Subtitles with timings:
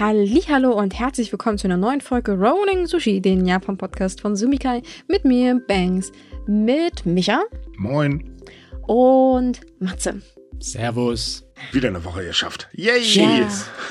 [0.00, 5.24] Hallo und herzlich willkommen zu einer neuen Folge Rolling Sushi, den Japan-Podcast von Sumikai mit
[5.24, 6.12] mir, Banks,
[6.46, 7.42] mit Micha
[7.78, 8.36] Moin.
[8.86, 10.22] und Matze.
[10.60, 11.44] Servus.
[11.72, 12.68] Wieder eine Woche geschafft.
[12.74, 13.00] Yay!
[13.00, 13.48] Ja.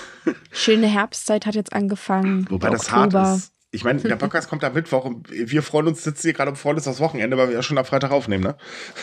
[0.52, 2.48] Schöne Herbstzeit hat jetzt angefangen.
[2.50, 3.52] Wobei das hart ist.
[3.72, 6.58] Ich meine, der Podcast kommt am Mittwoch und wir freuen uns, sitzen hier gerade und
[6.58, 8.56] freuen uns das Wochenende, weil wir ja schon am Freitag aufnehmen, ne?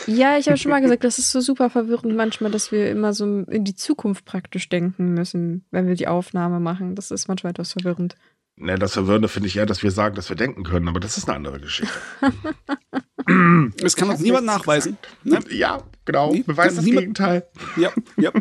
[0.07, 3.13] Ja, ich habe schon mal gesagt, das ist so super verwirrend manchmal, dass wir immer
[3.13, 6.95] so in die Zukunft praktisch denken müssen, wenn wir die Aufnahme machen.
[6.95, 8.15] Das ist manchmal etwas verwirrend.
[8.57, 11.17] Ne, das Verwirrende finde ich eher, dass wir sagen, dass wir denken können, aber das
[11.17, 11.93] ist eine andere Geschichte.
[13.83, 14.97] Es kann uns niemand nachweisen.
[15.23, 15.39] Ne?
[15.49, 16.31] Ja, genau.
[16.31, 17.47] Nee, Beweis das niemand- Gegenteil.
[17.75, 18.31] Ja, ja.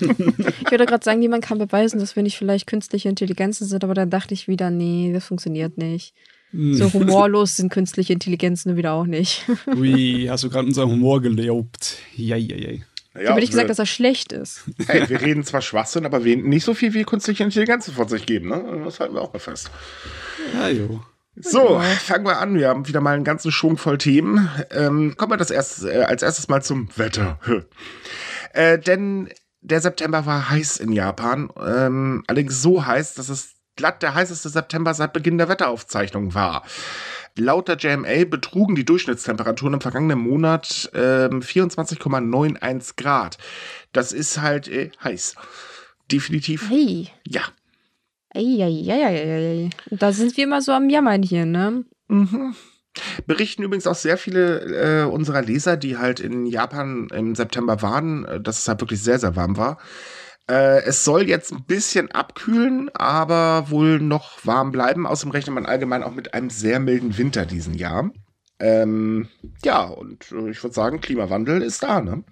[0.00, 3.94] Ich würde gerade sagen, niemand kann beweisen, dass wir nicht vielleicht künstliche Intelligenzen sind, aber
[3.94, 6.14] dann dachte ich wieder, nee, das funktioniert nicht.
[6.52, 9.44] So humorlos sind künstliche Intelligenzen wieder auch nicht.
[9.76, 11.98] Ui, hast du gerade unseren Humor gelobt.
[12.16, 12.36] Ja,
[13.14, 13.22] ja, ja.
[13.22, 14.64] Ich habe nicht gesagt, dass er schlecht ist.
[14.86, 18.26] hey, wir reden zwar Schwachsinn, aber wir nicht so viel wie künstliche Intelligenz von sich
[18.26, 18.82] geben, ne?
[18.84, 19.70] Das halten wir auch mal fest.
[20.54, 21.00] Ja, jo.
[21.36, 22.54] So, fangen wir an.
[22.54, 24.48] Wir haben wieder mal einen ganzen Schwung voll Themen.
[24.70, 27.40] Ähm, kommen wir das erst, äh, als erstes mal zum Wetter.
[28.52, 29.28] äh, denn
[29.60, 31.50] der September war heiß in Japan.
[31.64, 36.64] Ähm, allerdings so heiß, dass es glatt der heißeste September seit Beginn der Wetteraufzeichnung war.
[37.36, 43.38] Laut der JMA betrugen die Durchschnittstemperaturen im vergangenen Monat ähm, 24,91 Grad.
[43.92, 45.34] Das ist halt äh, heiß.
[46.10, 46.70] Definitiv.
[46.70, 47.08] Hey.
[47.26, 47.42] Ja.
[48.34, 49.70] Eieieiei.
[49.90, 51.84] Da sind wir immer so am Jammern hier, ne?
[52.08, 52.54] Mhm.
[53.26, 58.24] Berichten übrigens auch sehr viele äh, unserer Leser, die halt in Japan im September waren,
[58.24, 59.78] äh, dass es halt wirklich sehr, sehr warm war.
[60.48, 65.06] Äh, es soll jetzt ein bisschen abkühlen, aber wohl noch warm bleiben.
[65.06, 68.10] Außerdem rechnet man allgemein auch mit einem sehr milden Winter diesen Jahr.
[68.58, 69.28] Ähm,
[69.64, 72.24] ja, und äh, ich würde sagen, Klimawandel ist da, ne?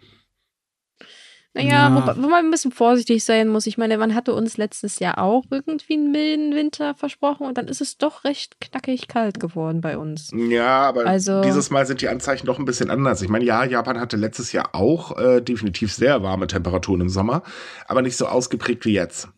[1.54, 1.94] Naja, Ja.
[1.94, 3.66] wobei, wo man ein bisschen vorsichtig sein muss.
[3.66, 7.68] Ich meine, man hatte uns letztes Jahr auch irgendwie einen milden Winter versprochen und dann
[7.68, 10.30] ist es doch recht knackig kalt geworden bei uns.
[10.34, 13.20] Ja, aber Also- dieses Mal sind die Anzeichen doch ein bisschen anders.
[13.20, 17.42] Ich meine, ja, Japan hatte letztes Jahr auch äh, definitiv sehr warme Temperaturen im Sommer,
[17.86, 19.28] aber nicht so ausgeprägt wie jetzt.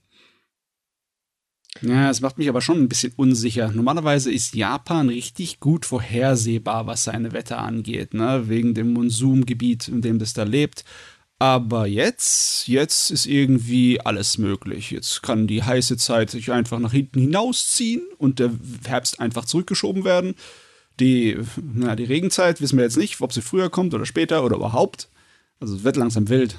[1.83, 3.73] Ja, es macht mich aber schon ein bisschen unsicher.
[3.75, 8.45] Normalerweise ist Japan richtig gut vorhersehbar, was seine Wetter angeht, ne?
[8.49, 10.85] Wegen dem Monsumgebiet, in dem das da lebt.
[11.39, 14.91] Aber jetzt, jetzt ist irgendwie alles möglich.
[14.93, 18.51] Jetzt kann die heiße Zeit sich einfach nach hinten hinausziehen und der
[18.87, 20.35] Herbst einfach zurückgeschoben werden.
[21.01, 24.57] Die, na, die Regenzeit wissen wir jetzt nicht, ob sie früher kommt oder später oder
[24.57, 25.09] überhaupt.
[25.61, 26.57] Also es wird langsam wild.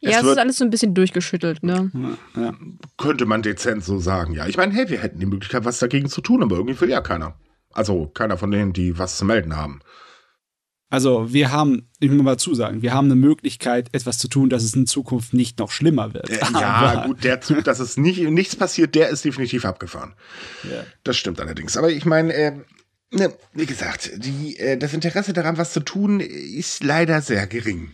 [0.00, 1.90] Ja, Es es, wird- ist alles so ein bisschen durchgeschüttelt, ne?
[2.36, 2.54] Ja, ja.
[2.96, 4.46] Könnte man dezent so sagen, ja.
[4.46, 7.00] Ich meine, hey, wir hätten die Möglichkeit, was dagegen zu tun, aber irgendwie will ja
[7.00, 7.34] keiner.
[7.72, 9.80] Also keiner von denen, die was zu melden haben.
[10.90, 14.64] Also wir haben, ich muss mal zusagen, wir haben eine Möglichkeit, etwas zu tun, dass
[14.64, 16.28] es in Zukunft nicht noch schlimmer wird.
[16.28, 20.14] Äh, ja, gut, der Zug, dass es nicht, nichts passiert, der ist definitiv abgefahren.
[20.64, 20.84] Ja.
[21.04, 21.76] Das stimmt allerdings.
[21.76, 22.52] Aber ich meine, äh,
[23.12, 27.92] ne, wie gesagt, die, äh, das Interesse daran, was zu tun, ist leider sehr gering.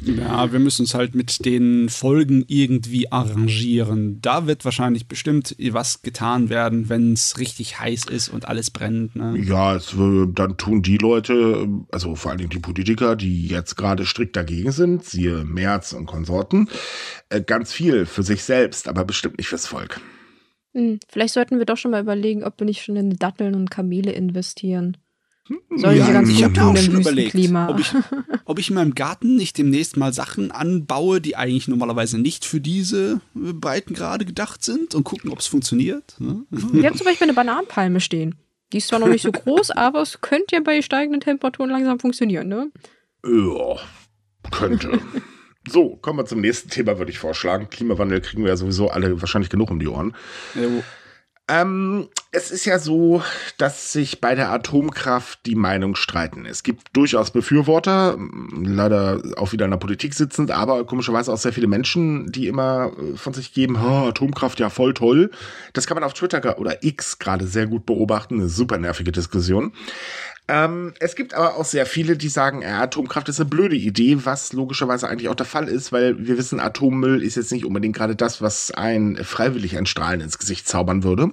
[0.00, 4.20] Ja, wir müssen uns halt mit den Folgen irgendwie arrangieren.
[4.22, 9.14] Da wird wahrscheinlich bestimmt was getan werden, wenn es richtig heiß ist und alles brennt.
[9.14, 9.38] Ne?
[9.38, 14.06] Ja, es, dann tun die Leute, also vor allen Dingen die Politiker, die jetzt gerade
[14.06, 16.68] strikt dagegen sind, siehe Merz und Konsorten,
[17.28, 20.00] äh, ganz viel für sich selbst, aber bestimmt nicht fürs Volk.
[20.72, 23.70] Hm, vielleicht sollten wir doch schon mal überlegen, ob wir nicht schon in Datteln und
[23.70, 24.96] Kamele investieren.
[25.76, 27.68] Sollen Ja, sie ganz ich gut hab tun im Wüstenklima.
[27.68, 27.92] ob ich,
[28.46, 32.60] ob ich in meinem Garten nicht demnächst mal Sachen anbaue, die eigentlich normalerweise nicht für
[32.60, 36.14] diese äh, Breitengrade gedacht sind und gucken, ob es funktioniert.
[36.18, 36.44] Ne?
[36.50, 38.36] Wir haben zum Beispiel eine Bananenpalme stehen.
[38.72, 42.00] Die ist zwar noch nicht so groß, aber es könnte ja bei steigenden Temperaturen langsam
[42.00, 42.70] funktionieren, ne?
[43.26, 43.76] Ja,
[44.50, 44.98] könnte.
[45.68, 47.68] so, kommen wir zum nächsten Thema, würde ich vorschlagen.
[47.70, 50.14] Klimawandel kriegen wir ja sowieso alle wahrscheinlich genug um die Ohren.
[50.54, 50.62] Ja,
[51.48, 53.22] Ähm, es ist ja so,
[53.58, 56.46] dass sich bei der Atomkraft die Meinungen streiten.
[56.46, 58.18] Es gibt durchaus Befürworter,
[58.52, 62.90] leider auch wieder in der Politik sitzend, aber komischerweise auch sehr viele Menschen, die immer
[62.98, 65.30] äh, von sich geben, "Ha, Atomkraft ja voll toll.
[65.74, 69.72] Das kann man auf Twitter oder X gerade sehr gut beobachten, eine super nervige Diskussion.
[70.46, 74.18] Ähm, es gibt aber auch sehr viele, die sagen, äh, Atomkraft ist eine blöde Idee,
[74.24, 77.96] was logischerweise eigentlich auch der Fall ist, weil wir wissen, Atommüll ist jetzt nicht unbedingt
[77.96, 81.30] gerade das, was ein freiwillig ein Strahlen ins Gesicht zaubern würde.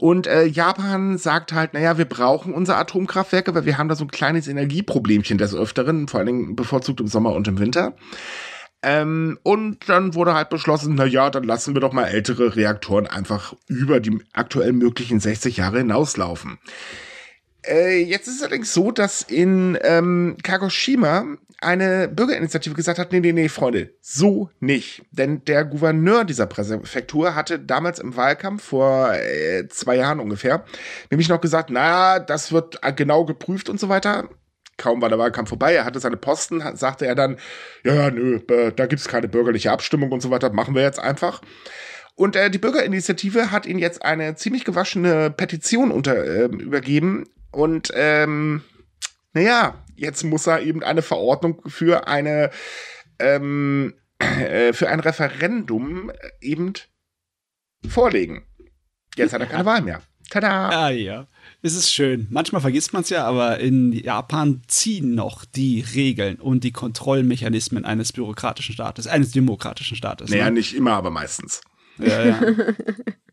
[0.00, 4.04] Und äh, Japan sagt halt, naja, wir brauchen unsere Atomkraftwerke, weil wir haben da so
[4.04, 7.94] ein kleines Energieproblemchen des Öfteren, vor allen Dingen bevorzugt im Sommer und im Winter.
[8.80, 13.08] Ähm, und dann wurde halt beschlossen, na ja, dann lassen wir doch mal ältere Reaktoren
[13.08, 16.58] einfach über die aktuell möglichen 60 Jahre hinauslaufen.
[17.66, 21.26] Äh, jetzt ist es allerdings so, dass in ähm, Kagoshima
[21.60, 25.02] eine Bürgerinitiative gesagt hat, nee, nee, nee, Freunde, so nicht.
[25.10, 30.64] Denn der Gouverneur dieser Präfektur hatte damals im Wahlkampf vor äh, zwei Jahren ungefähr
[31.10, 34.28] nämlich noch gesagt, na, das wird genau geprüft und so weiter.
[34.76, 37.36] Kaum war der Wahlkampf vorbei, er hatte seine Posten, sagte er dann,
[37.84, 38.40] ja, nö,
[38.74, 41.42] da gibt's keine bürgerliche Abstimmung und so weiter, machen wir jetzt einfach.
[42.14, 47.24] Und äh, die Bürgerinitiative hat ihn jetzt eine ziemlich gewaschene Petition unter, äh, übergeben.
[47.50, 48.62] Und ähm,
[49.32, 52.50] naja, jetzt muss er eben eine Verordnung für eine
[53.18, 56.10] ähm, äh, für ein Referendum
[56.40, 56.72] eben
[57.88, 58.46] vorlegen.
[59.16, 60.02] Jetzt hat er keine Wahl mehr.
[60.30, 60.68] Tada!
[60.68, 61.26] Ah ja,
[61.62, 62.26] es ist schön.
[62.30, 67.86] Manchmal vergisst man es ja, aber in Japan ziehen noch die Regeln und die Kontrollmechanismen
[67.86, 70.30] eines bürokratischen Staates, eines demokratischen Staates.
[70.30, 70.52] Naja, ne?
[70.52, 71.62] nicht immer, aber meistens.
[71.98, 72.40] Ja, ja.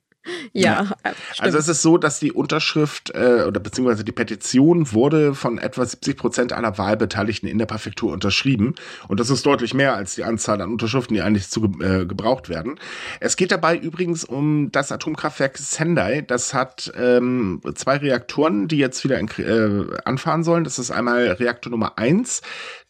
[0.53, 1.13] Ja, ja.
[1.39, 5.85] Also es ist so, dass die Unterschrift äh, oder beziehungsweise die Petition wurde von etwa
[5.85, 8.75] 70 Prozent aller Wahlbeteiligten in der Präfektur unterschrieben.
[9.07, 12.49] Und das ist deutlich mehr als die Anzahl an Unterschriften, die eigentlich zu äh, gebraucht
[12.49, 12.79] werden.
[13.19, 16.21] Es geht dabei übrigens um das Atomkraftwerk Sendai.
[16.21, 20.63] Das hat ähm, zwei Reaktoren, die jetzt wieder in, äh, anfahren sollen.
[20.63, 22.41] Das ist einmal Reaktor Nummer eins.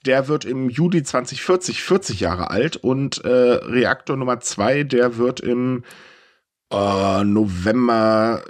[0.06, 5.40] Der wird im Juli 2040 40 Jahre alt und äh, Reaktor Nummer zwei, der wird
[5.40, 5.84] im
[6.76, 8.44] äh, November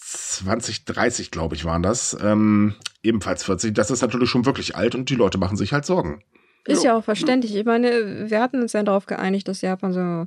[0.00, 2.16] 2030, glaube ich, waren das.
[2.22, 3.74] Ähm, ebenfalls 40.
[3.74, 6.22] Das ist natürlich schon wirklich alt und die Leute machen sich halt Sorgen.
[6.66, 7.54] Ist ja auch verständlich.
[7.54, 10.26] Ich meine, wir hatten uns ja darauf geeinigt, dass Japan so.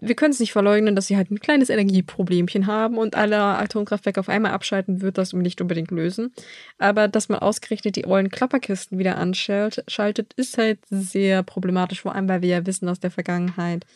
[0.00, 4.20] Wir können es nicht verleugnen, dass sie halt ein kleines Energieproblemchen haben und alle Atomkraftwerke
[4.20, 6.32] auf einmal abschalten, wird das nicht unbedingt lösen.
[6.78, 12.28] Aber dass man ausgerechnet die ollen Klapperkisten wieder anschaltet, ist halt sehr problematisch, vor allem
[12.28, 13.86] weil wir ja wissen aus der Vergangenheit,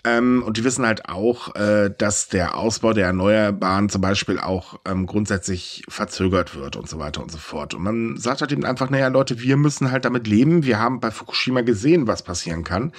[0.05, 4.79] Ähm, und die wissen halt auch, äh, dass der Ausbau der Erneuerbaren zum Beispiel auch
[4.87, 7.73] ähm, grundsätzlich verzögert wird und so weiter und so fort.
[7.73, 10.63] Und man sagt halt eben einfach, naja, Leute, wir müssen halt damit leben.
[10.63, 12.93] Wir haben bei Fukushima gesehen, was passieren kann.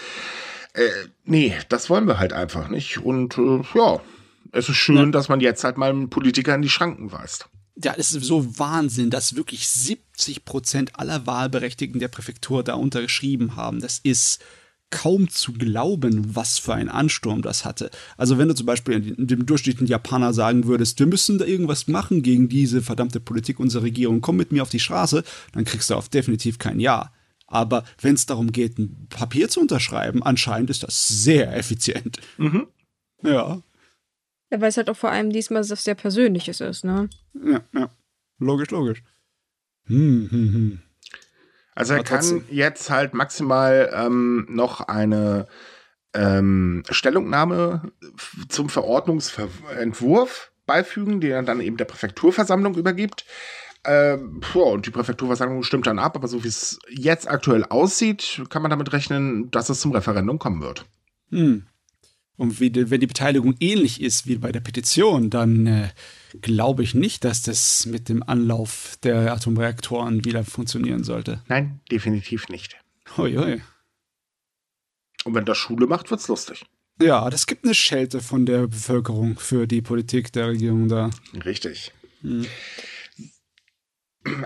[0.73, 0.89] Äh,
[1.25, 2.97] nee, das wollen wir halt einfach nicht.
[2.97, 3.99] Und äh, ja,
[4.51, 5.05] es ist schön, ja.
[5.11, 8.59] dass man jetzt halt mal einen Politiker in die Schranken weist ja, es ist so
[8.59, 13.79] Wahnsinn, dass wirklich 70 Prozent aller Wahlberechtigten der Präfektur da unterschrieben haben.
[13.79, 14.43] Das ist
[14.91, 17.89] kaum zu glauben, was für ein Ansturm das hatte.
[18.17, 22.21] Also wenn du zum Beispiel dem durchschnittlichen Japaner sagen würdest, wir müssen da irgendwas machen
[22.21, 25.95] gegen diese verdammte Politik unserer Regierung, komm mit mir auf die Straße, dann kriegst du
[25.95, 27.11] auf definitiv kein Ja.
[27.47, 32.17] Aber wenn es darum geht, ein Papier zu unterschreiben, anscheinend ist das sehr effizient.
[32.37, 32.67] Mhm.
[33.23, 33.61] Ja.
[34.51, 37.09] Ja, weil es halt auch vor allem diesmal was sehr Persönliches ist, ne?
[37.33, 37.89] Ja, ja.
[38.37, 39.03] Logisch, logisch.
[39.85, 40.81] Hm, hm, hm.
[41.73, 45.47] Also er kann jetzt halt maximal ähm, noch eine
[46.13, 47.91] ähm, Stellungnahme
[48.49, 53.25] zum Verordnungsentwurf beifügen, die er dann eben der Präfekturversammlung übergibt.
[53.83, 58.61] Ähm, und die Präfekturversammlung stimmt dann ab, aber so wie es jetzt aktuell aussieht, kann
[58.61, 60.85] man damit rechnen, dass es zum Referendum kommen wird.
[61.29, 61.65] Hm.
[62.41, 65.89] Und wie, wenn die Beteiligung ähnlich ist wie bei der Petition, dann äh,
[66.41, 71.43] glaube ich nicht, dass das mit dem Anlauf der Atomreaktoren wieder funktionieren sollte.
[71.49, 72.77] Nein, definitiv nicht.
[73.15, 73.61] Hoi.
[75.23, 76.65] Und wenn das Schule macht, wird's lustig.
[76.99, 81.11] Ja, das gibt eine Schelte von der Bevölkerung für die Politik der Regierung da.
[81.45, 81.91] Richtig.
[82.21, 82.47] Hm.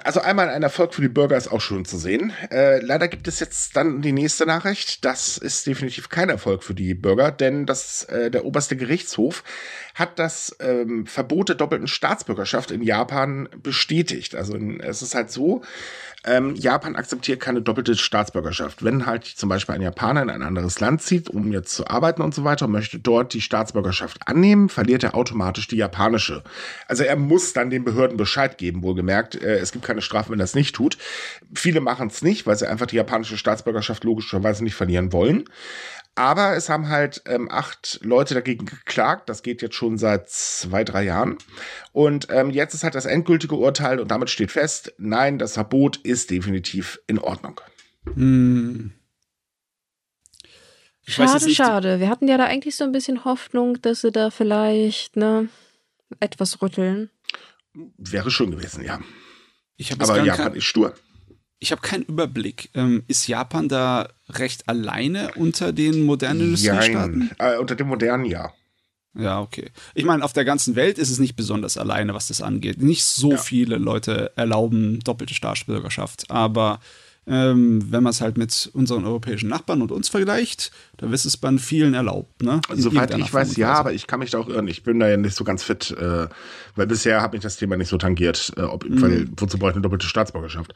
[0.05, 2.31] Also einmal ein Erfolg für die Bürger ist auch schön zu sehen.
[2.49, 5.03] Äh, leider gibt es jetzt dann die nächste Nachricht.
[5.03, 9.43] Das ist definitiv kein Erfolg für die Bürger, denn das, äh, der oberste Gerichtshof
[9.95, 14.35] hat das ähm, Verbot der doppelten Staatsbürgerschaft in Japan bestätigt.
[14.35, 15.61] Also es ist halt so,
[16.25, 18.83] ähm, Japan akzeptiert keine doppelte Staatsbürgerschaft.
[18.83, 22.21] Wenn halt zum Beispiel ein Japaner in ein anderes Land zieht, um jetzt zu arbeiten
[22.21, 26.43] und so weiter, und möchte dort die Staatsbürgerschaft annehmen, verliert er automatisch die japanische.
[26.87, 29.35] Also er muss dann den Behörden Bescheid geben, wohlgemerkt.
[29.35, 30.97] Äh, es gibt keine Strafen, wenn das nicht tut.
[31.53, 35.45] Viele machen es nicht, weil sie einfach die japanische Staatsbürgerschaft logischerweise nicht verlieren wollen.
[36.15, 39.27] Aber es haben halt ähm, acht Leute dagegen geklagt.
[39.27, 41.37] Das geht jetzt schon seit zwei, drei Jahren.
[41.91, 45.97] Und ähm, jetzt ist halt das endgültige Urteil und damit steht fest, nein, das Verbot
[45.97, 47.59] ist definitiv in Ordnung.
[48.13, 48.93] Hm.
[51.05, 51.99] schade, schade.
[51.99, 55.49] Wir hatten ja da eigentlich so ein bisschen Hoffnung, dass sie da vielleicht ne,
[56.21, 57.09] etwas rütteln.
[57.97, 59.01] Wäre schön gewesen, ja.
[59.99, 60.95] Aber Japan ist stur
[61.59, 62.69] ich habe keinen Überblick.
[62.73, 67.31] Ähm, ist Japan da recht alleine unter den modernen Industriestaaten?
[67.39, 68.53] Äh, unter den modernen, ja.
[69.17, 69.71] Ja, okay.
[69.93, 72.81] Ich meine, auf der ganzen Welt ist es nicht besonders alleine, was das angeht.
[72.81, 73.37] Nicht so ja.
[73.37, 76.81] viele Leute erlauben doppelte Staatsbürgerschaft, aber
[77.27, 81.37] ähm, wenn man es halt mit unseren europäischen Nachbarn und uns vergleicht, dann ist es
[81.37, 82.43] bei vielen erlaubt.
[82.43, 82.61] Ne?
[82.73, 84.67] Soweit ich weiß, ja, aber ich kann mich da auch irren.
[84.67, 86.27] Ich bin da ja nicht so ganz fit, äh,
[86.75, 88.51] weil bisher hat mich das Thema nicht so tangiert.
[88.57, 89.01] Äh, ob, mhm.
[89.01, 90.73] weil, wozu brauche ich eine doppelte Staatsbürgerschaft?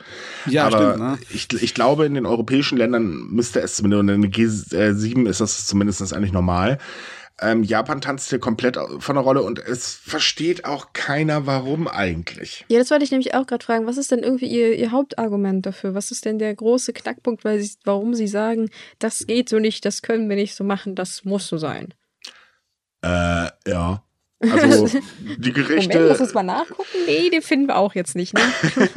[0.48, 1.20] Ja, aber stimmt, ne?
[1.29, 5.68] ich, ich glaube, in den europäischen Ländern müsste es zumindest, in der G7 ist das
[5.68, 6.79] zumindest eigentlich normal.
[7.41, 12.65] Ähm, Japan tanzt hier komplett von der Rolle und es versteht auch keiner, warum eigentlich.
[12.69, 13.86] Ja, das wollte ich nämlich auch gerade fragen.
[13.86, 15.93] Was ist denn irgendwie ihr, ihr Hauptargument dafür?
[15.96, 18.69] Was ist denn der große Knackpunkt, weil sie, warum sie sagen,
[19.00, 21.93] das geht so nicht, das können wir nicht so machen, das muss so sein?
[23.01, 24.03] Äh, ja.
[24.41, 25.00] Also
[25.38, 25.98] die Gerichte.
[25.98, 26.84] Moment, muss uns mal nachgucken?
[27.05, 28.34] Nee, den finden wir auch jetzt nicht.
[28.34, 28.41] Ne?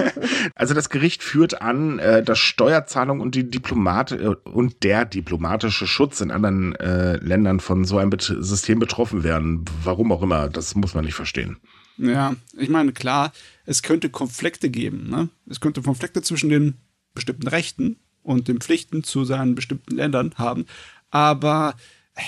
[0.55, 5.87] also das Gericht führt an, äh, dass Steuerzahlung und die Diplomat äh, und der diplomatische
[5.87, 9.65] Schutz in anderen äh, Ländern von so einem Bet System betroffen werden.
[9.83, 11.57] Warum auch immer, das muss man nicht verstehen.
[11.99, 13.33] Ja, ich meine, klar,
[13.67, 15.11] es könnte Konflikte geben.
[15.11, 15.29] Ne?
[15.49, 16.75] Es könnte Konflikte zwischen den
[17.15, 20.67] bestimmten Rechten und den Pflichten zu seinen bestimmten Ländern haben.
[21.11, 21.75] Aber
[22.15, 22.23] äh,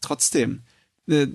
[0.00, 0.62] trotzdem,
[1.08, 1.26] äh,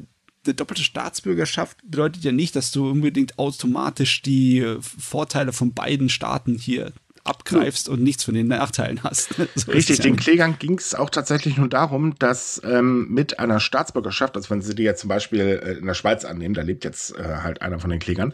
[0.49, 6.09] eine doppelte Staatsbürgerschaft bedeutet ja nicht, dass du unbedingt automatisch die äh, Vorteile von beiden
[6.09, 6.91] Staaten hier
[7.23, 9.35] abgreifst und nichts von den Nachteilen hast.
[9.55, 14.35] So Richtig, den Klägern ging es auch tatsächlich nur darum, dass ähm, mit einer Staatsbürgerschaft,
[14.35, 17.15] also wenn sie die jetzt zum Beispiel äh, in der Schweiz annehmen, da lebt jetzt
[17.17, 18.33] äh, halt einer von den Klägern,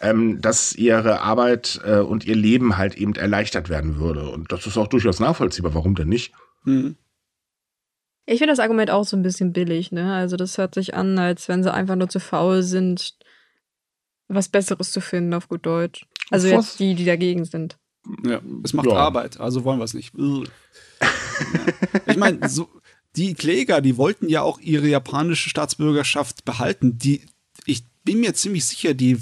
[0.00, 4.28] ähm, dass ihre Arbeit äh, und ihr Leben halt eben erleichtert werden würde.
[4.28, 5.74] Und das ist auch durchaus nachvollziehbar.
[5.74, 6.32] Warum denn nicht?
[6.64, 6.96] Mhm.
[8.26, 10.14] Ich finde das Argument auch so ein bisschen billig, ne?
[10.14, 13.14] Also das hört sich an, als wenn sie einfach nur zu faul sind,
[14.28, 16.06] was Besseres zu finden auf gut Deutsch.
[16.30, 17.76] Also jetzt die, die dagegen sind.
[18.24, 18.94] Ja, es macht ja.
[18.94, 20.12] Arbeit, also wollen wir es nicht.
[22.06, 22.68] ich meine, so,
[23.16, 26.98] die Kläger, die wollten ja auch ihre japanische Staatsbürgerschaft behalten.
[26.98, 27.26] Die,
[27.66, 29.18] ich bin mir ziemlich sicher, die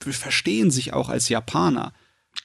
[0.00, 1.92] verstehen sich auch als Japaner.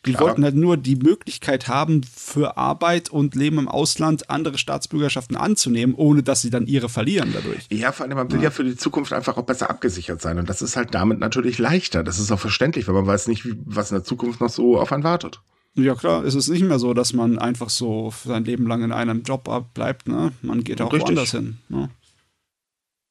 [0.06, 0.28] Die Klar.
[0.28, 5.96] wollten halt nur die Möglichkeit haben, für Arbeit und Leben im Ausland andere Staatsbürgerschaften anzunehmen,
[5.96, 7.66] ohne dass sie dann ihre verlieren dadurch.
[7.72, 8.46] Ja, vor allem, man will ja.
[8.46, 10.40] ja für die Zukunft einfach auch besser abgesichert sein.
[10.40, 12.04] Und das ist halt damit natürlich leichter.
[12.04, 14.92] Das ist auch verständlich, weil man weiß nicht, was in der Zukunft noch so auf
[14.92, 15.40] einen wartet.
[15.76, 18.92] Ja klar, es ist nicht mehr so, dass man einfach so sein Leben lang in
[18.92, 20.08] einem Job bleibt.
[20.08, 20.32] Ne?
[20.42, 21.10] Man geht auch Richtig.
[21.10, 21.58] woanders hin.
[21.70, 21.90] Ne?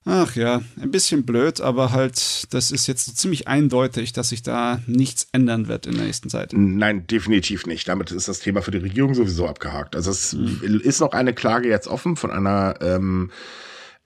[0.04, 4.80] Ach ja, ein bisschen blöd, aber halt, das ist jetzt ziemlich eindeutig, dass sich da
[4.86, 6.52] nichts ändern wird in der nächsten Zeit.
[6.52, 7.86] Nein, definitiv nicht.
[7.86, 9.94] Damit ist das Thema für die Regierung sowieso abgehakt.
[9.94, 10.80] Also es mhm.
[10.82, 13.30] ist noch eine Klage jetzt offen von einer ähm,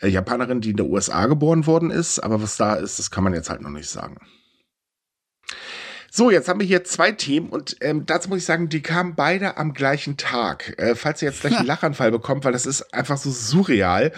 [0.01, 3.25] äh, Japanerin, die in der USA geboren worden ist, aber was da ist, das kann
[3.25, 4.19] man jetzt halt noch nicht sagen.
[6.11, 9.15] So, jetzt haben wir hier zwei Themen und ähm, dazu muss ich sagen, die kamen
[9.17, 10.75] beide am gleichen Tag.
[10.79, 14.13] Äh, falls ihr jetzt gleich einen Lachanfall bekommt, weil das ist einfach so surreal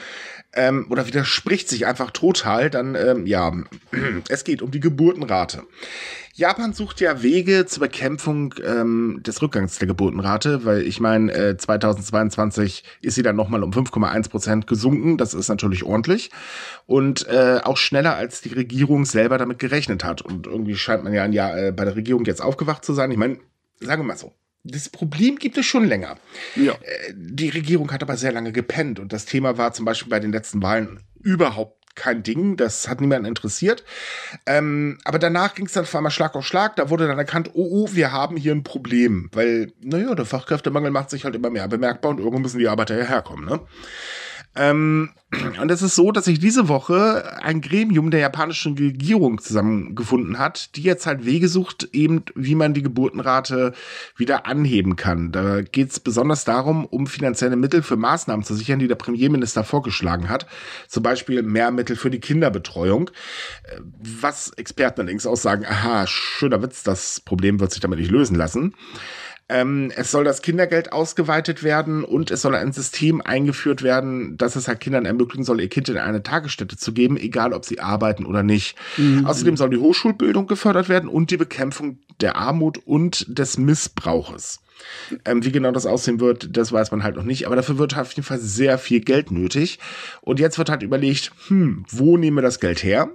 [0.58, 3.52] ähm, oder widerspricht sich einfach total, dann ähm, ja,
[4.28, 5.62] es geht um die Geburtenrate.
[6.34, 11.56] Japan sucht ja Wege zur Bekämpfung ähm, des Rückgangs der Geburtenrate, weil ich meine, äh,
[11.56, 15.16] 2022 ist sie dann nochmal um 5,1 Prozent gesunken.
[15.16, 16.30] Das ist natürlich ordentlich
[16.86, 20.22] und äh, auch schneller, als die Regierung selber damit gerechnet hat.
[20.22, 23.10] Und irgendwie scheint man ja Jahr äh, bei der Regierung jetzt aufgewacht zu sein.
[23.10, 23.38] Ich meine,
[23.80, 24.32] sagen wir mal so,
[24.64, 26.16] das Problem gibt es schon länger.
[26.56, 26.72] Ja.
[26.72, 30.20] Äh, die Regierung hat aber sehr lange gepennt und das Thema war zum Beispiel bei
[30.20, 33.84] den letzten Wahlen überhaupt kein Ding, das hat niemanden interessiert.
[34.46, 36.76] Ähm, aber danach ging es dann auf einmal Schlag auf Schlag.
[36.76, 39.28] Da wurde dann erkannt, oh, oh, wir haben hier ein Problem.
[39.32, 42.96] Weil, naja, der Fachkräftemangel macht sich halt immer mehr bemerkbar und irgendwo müssen die Arbeiter
[42.96, 43.44] ja herkommen.
[43.46, 43.60] Ne?
[44.58, 45.10] Ähm,
[45.60, 50.74] und es ist so, dass sich diese Woche ein Gremium der japanischen Regierung zusammengefunden hat,
[50.74, 53.74] die jetzt halt Wege sucht, eben wie man die Geburtenrate
[54.16, 55.30] wieder anheben kann.
[55.30, 59.64] Da geht es besonders darum, um finanzielle Mittel für Maßnahmen zu sichern, die der Premierminister
[59.64, 60.46] vorgeschlagen hat.
[60.88, 63.10] Zum Beispiel mehr Mittel für die Kinderbetreuung.
[64.00, 68.34] Was Experten allerdings auch sagen, aha, schöner Witz, das Problem wird sich damit nicht lösen
[68.34, 68.74] lassen.
[69.48, 74.56] Ähm, es soll das Kindergeld ausgeweitet werden und es soll ein System eingeführt werden, dass
[74.56, 77.80] es halt Kindern ermöglichen soll, ihr Kind in eine Tagesstätte zu geben, egal ob sie
[77.80, 78.76] arbeiten oder nicht.
[78.98, 79.24] Mhm.
[79.26, 84.60] Außerdem soll die Hochschulbildung gefördert werden und die Bekämpfung der Armut und des Missbrauches.
[85.24, 87.46] Ähm, wie genau das aussehen wird, das weiß man halt noch nicht.
[87.46, 89.78] Aber dafür wird auf jeden Fall sehr viel Geld nötig.
[90.20, 93.10] Und jetzt wird halt überlegt, hm, wo nehmen wir das Geld her?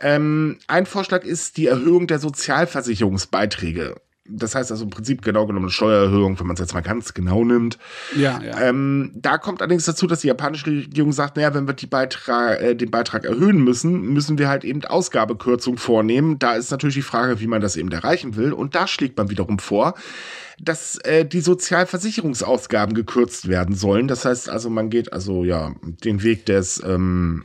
[0.00, 3.96] Ähm, ein Vorschlag ist die Erhöhung der Sozialversicherungsbeiträge.
[4.28, 7.14] Das heißt also im Prinzip genau genommen eine Steuererhöhung, wenn man es jetzt mal ganz
[7.14, 7.78] genau nimmt.
[8.16, 8.60] Ja, ja.
[8.60, 12.60] Ähm, da kommt allerdings dazu, dass die japanische Regierung sagt, naja, wenn wir die Beitrag,
[12.60, 16.38] äh, den Beitrag erhöhen müssen, müssen wir halt eben Ausgabekürzung vornehmen.
[16.38, 18.52] Da ist natürlich die Frage, wie man das eben erreichen will.
[18.52, 19.94] Und da schlägt man wiederum vor,
[20.60, 24.08] dass äh, die Sozialversicherungsausgaben gekürzt werden sollen.
[24.08, 27.44] Das heißt also, man geht also ja den Weg des ähm,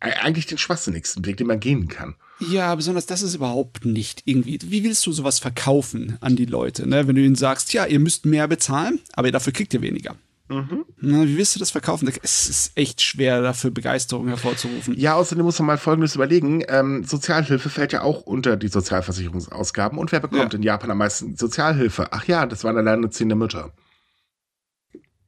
[0.00, 2.16] eigentlich den schwachsinnigsten Weg, den man gehen kann.
[2.38, 4.58] Ja, besonders das ist überhaupt nicht irgendwie.
[4.62, 7.08] Wie willst du sowas verkaufen an die Leute, ne?
[7.08, 10.16] wenn du ihnen sagst, ja, ihr müsst mehr bezahlen, aber dafür kriegt ihr weniger.
[10.48, 10.84] Mhm.
[11.00, 12.08] Na, wie willst du das verkaufen?
[12.22, 14.96] Es ist echt schwer, dafür Begeisterung hervorzurufen.
[14.96, 16.62] Ja, außerdem muss man mal Folgendes überlegen.
[16.68, 19.98] Ähm, Sozialhilfe fällt ja auch unter die Sozialversicherungsausgaben.
[19.98, 20.58] Und wer bekommt ja.
[20.58, 22.12] in Japan am meisten Sozialhilfe?
[22.12, 23.72] Ach ja, das waren alleinerziehende Mütter.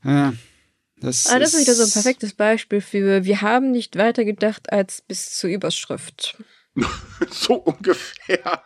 [0.05, 0.35] Ja,
[1.01, 4.73] das, ah, das ist wieder so ein perfektes Beispiel für, wir haben nicht weiter gedacht
[4.73, 6.37] als bis zur Überschrift.
[7.31, 8.63] so ungefähr.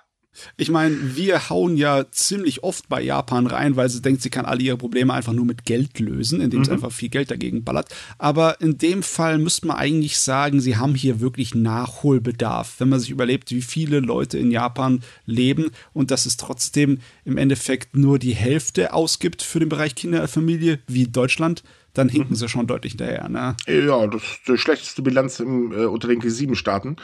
[0.57, 4.47] Ich meine, wir hauen ja ziemlich oft bei Japan rein, weil sie denkt, sie kann
[4.47, 6.64] alle ihre Probleme einfach nur mit Geld lösen, indem mhm.
[6.64, 7.95] sie einfach viel Geld dagegen ballert.
[8.19, 13.00] Aber in dem Fall müsste man eigentlich sagen, sie haben hier wirklich Nachholbedarf, wenn man
[13.00, 18.19] sich überlebt, wie viele Leute in Japan leben und dass es trotzdem im Endeffekt nur
[18.19, 21.62] die Hälfte ausgibt für den Bereich Kinderfamilie wie Deutschland
[21.95, 22.37] dann hinken mhm.
[22.37, 23.28] sie schon deutlich hinterher.
[23.28, 23.54] Ne?
[23.66, 26.97] Ja, das ist die schlechteste Bilanz im, äh, unter den G7-Staaten.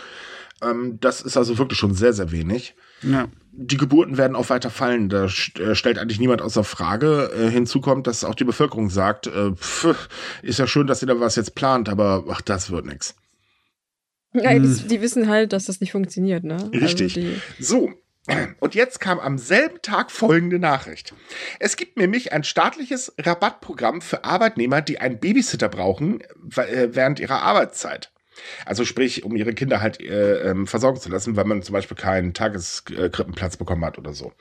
[0.63, 2.75] Ähm, das ist also wirklich schon sehr, sehr wenig.
[3.03, 3.29] Ja.
[3.53, 5.09] Die Geburten werden auch weiter fallen.
[5.09, 7.31] Da äh, stellt eigentlich niemand außer Frage.
[7.37, 10.09] Äh, hinzu kommt, dass auch die Bevölkerung sagt, äh, pf,
[10.43, 13.15] ist ja schön, dass ihr da was jetzt plant, aber ach, das wird nichts.
[14.35, 14.63] Ja, hm.
[14.63, 16.57] die, die, wissen halt, dass das nicht funktioniert, ne?
[16.57, 17.17] Also Richtig.
[17.17, 17.93] Also so,
[18.61, 21.15] und jetzt kam am selben Tag folgende Nachricht.
[21.61, 26.21] Es gibt nämlich ein staatliches Rabattprogramm für Arbeitnehmer, die einen Babysitter brauchen
[26.57, 28.13] äh, während ihrer Arbeitszeit.
[28.67, 31.97] Also sprich, um ihre Kinder halt äh, ähm, versorgen zu lassen, weil man zum Beispiel
[31.97, 34.33] keinen Tageskrippenplatz bekommen hat oder so.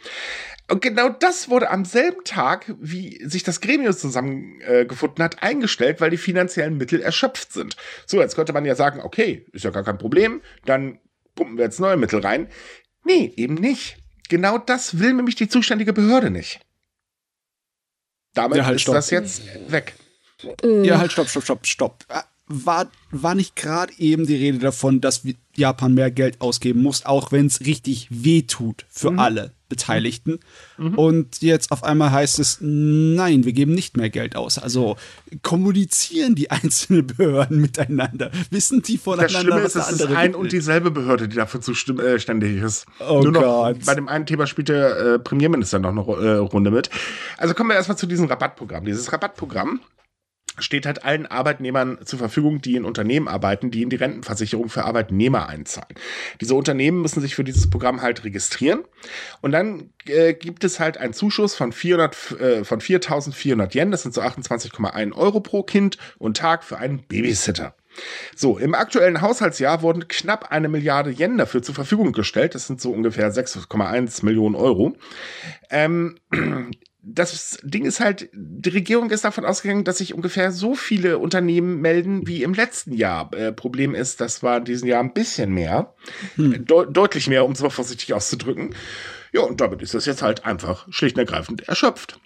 [0.70, 6.02] Und genau das wurde am selben Tag, wie sich das Gremium zusammengefunden äh, hat, eingestellt,
[6.02, 7.78] weil die finanziellen Mittel erschöpft sind.
[8.06, 11.00] So, jetzt könnte man ja sagen, okay, ist ja gar kein Problem, dann
[11.36, 12.50] pumpen wir jetzt neue Mittel rein.
[13.06, 13.98] Nee, eben nicht.
[14.28, 16.60] Genau das will nämlich die zuständige Behörde nicht.
[18.34, 18.96] Damit ja, halt, ist stopp.
[18.96, 19.94] das jetzt weg.
[20.64, 22.06] Ja, halt, stopp, stopp, stopp, stopp.
[22.48, 25.24] War, war nicht gerade eben die Rede davon, dass
[25.56, 29.20] Japan mehr Geld ausgeben muss, auch wenn es richtig weh tut für mhm.
[29.20, 30.40] alle Beteiligten.
[30.78, 30.96] Mhm.
[30.96, 34.58] Und jetzt auf einmal heißt es, nein, wir geben nicht mehr Geld aus.
[34.58, 34.96] Also
[35.42, 38.32] kommunizieren die einzelnen Behörden miteinander?
[38.50, 42.62] Wissen die voneinander, das Schlimme ist, es ist ein und dieselbe Behörde, die dafür zuständig
[42.62, 42.86] äh, ist.
[43.00, 43.86] Oh Nur noch Gott.
[43.86, 46.90] bei dem einen Thema spielt der äh, Premierminister noch eine äh, Runde mit.
[47.38, 48.86] Also kommen wir erstmal zu diesem Rabattprogramm.
[48.86, 49.82] Dieses Rabattprogramm
[50.60, 54.86] steht halt allen Arbeitnehmern zur Verfügung, die in Unternehmen arbeiten, die in die Rentenversicherung für
[54.86, 55.96] Arbeitnehmer einzahlen.
[56.42, 58.84] Diese Unternehmen müssen sich für dieses Programm halt registrieren
[59.42, 64.04] und dann äh, gibt es halt einen Zuschuss von 400 äh, von 4.400 Yen, das
[64.04, 67.76] sind so 28,1 Euro pro Kind und Tag für einen Babysitter.
[68.36, 72.56] So, im aktuellen Haushaltsjahr wurden knapp eine Milliarde Yen dafür zur Verfügung gestellt.
[72.56, 74.96] Das sind so ungefähr 6,1 Millionen Euro.
[75.70, 76.18] Ähm,
[77.10, 81.80] das Ding ist halt, die Regierung ist davon ausgegangen, dass sich ungefähr so viele Unternehmen
[81.80, 83.34] melden wie im letzten Jahr.
[83.34, 85.94] Äh, Problem ist, das war in diesem Jahr ein bisschen mehr.
[86.36, 86.66] Hm.
[86.66, 88.76] De deutlich mehr, um es mal vorsichtig auszudrücken.
[89.32, 92.20] Ja, und damit ist das jetzt halt einfach schlicht und ergreifend erschöpft.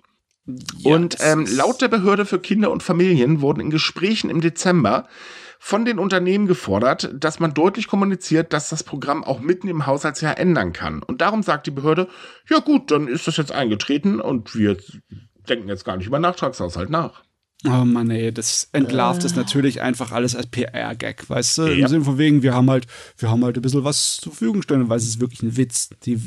[0.45, 5.07] Ja, und ähm, laut der Behörde für Kinder und Familien wurden in Gesprächen im Dezember
[5.63, 10.39] von den Unternehmen gefordert, dass man deutlich kommuniziert, dass das Programm auch mitten im Haushaltsjahr
[10.39, 11.03] ändern kann.
[11.03, 12.07] Und darum sagt die Behörde,
[12.49, 14.77] ja gut, dann ist das jetzt eingetreten und wir
[15.47, 17.21] denken jetzt gar nicht über Nachtragshaushalt nach.
[17.63, 19.35] Oh Mann, ey, das entlarvt es äh.
[19.35, 21.61] natürlich einfach alles als PR-Gag, weißt du?
[21.67, 21.83] Ja.
[21.83, 24.63] Im Sinne von wegen, wir haben halt, wir haben halt ein bisschen was zur Verfügung
[24.63, 26.19] stellen, weil es ist wirklich ein Witz, die,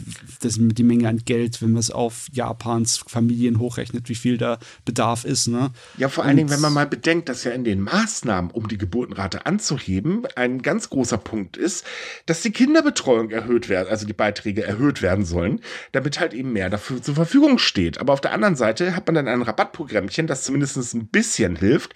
[0.42, 4.58] das, die Menge an Geld, wenn man es auf Japans Familien hochrechnet, wie viel da
[4.84, 5.72] Bedarf ist, ne?
[5.98, 8.78] Ja, vor allen Dingen, wenn man mal bedenkt, dass ja in den Maßnahmen, um die
[8.78, 11.84] Geburtenrate anzuheben, ein ganz großer Punkt ist,
[12.26, 16.70] dass die Kinderbetreuung erhöht werden, also die Beiträge erhöht werden sollen, damit halt eben mehr
[16.70, 17.98] dafür zur Verfügung steht.
[17.98, 21.56] Aber auf der anderen Seite hat man dann ein Rabattprogrammchen, das zumindest ein bisschen bisschen
[21.56, 21.94] hilft.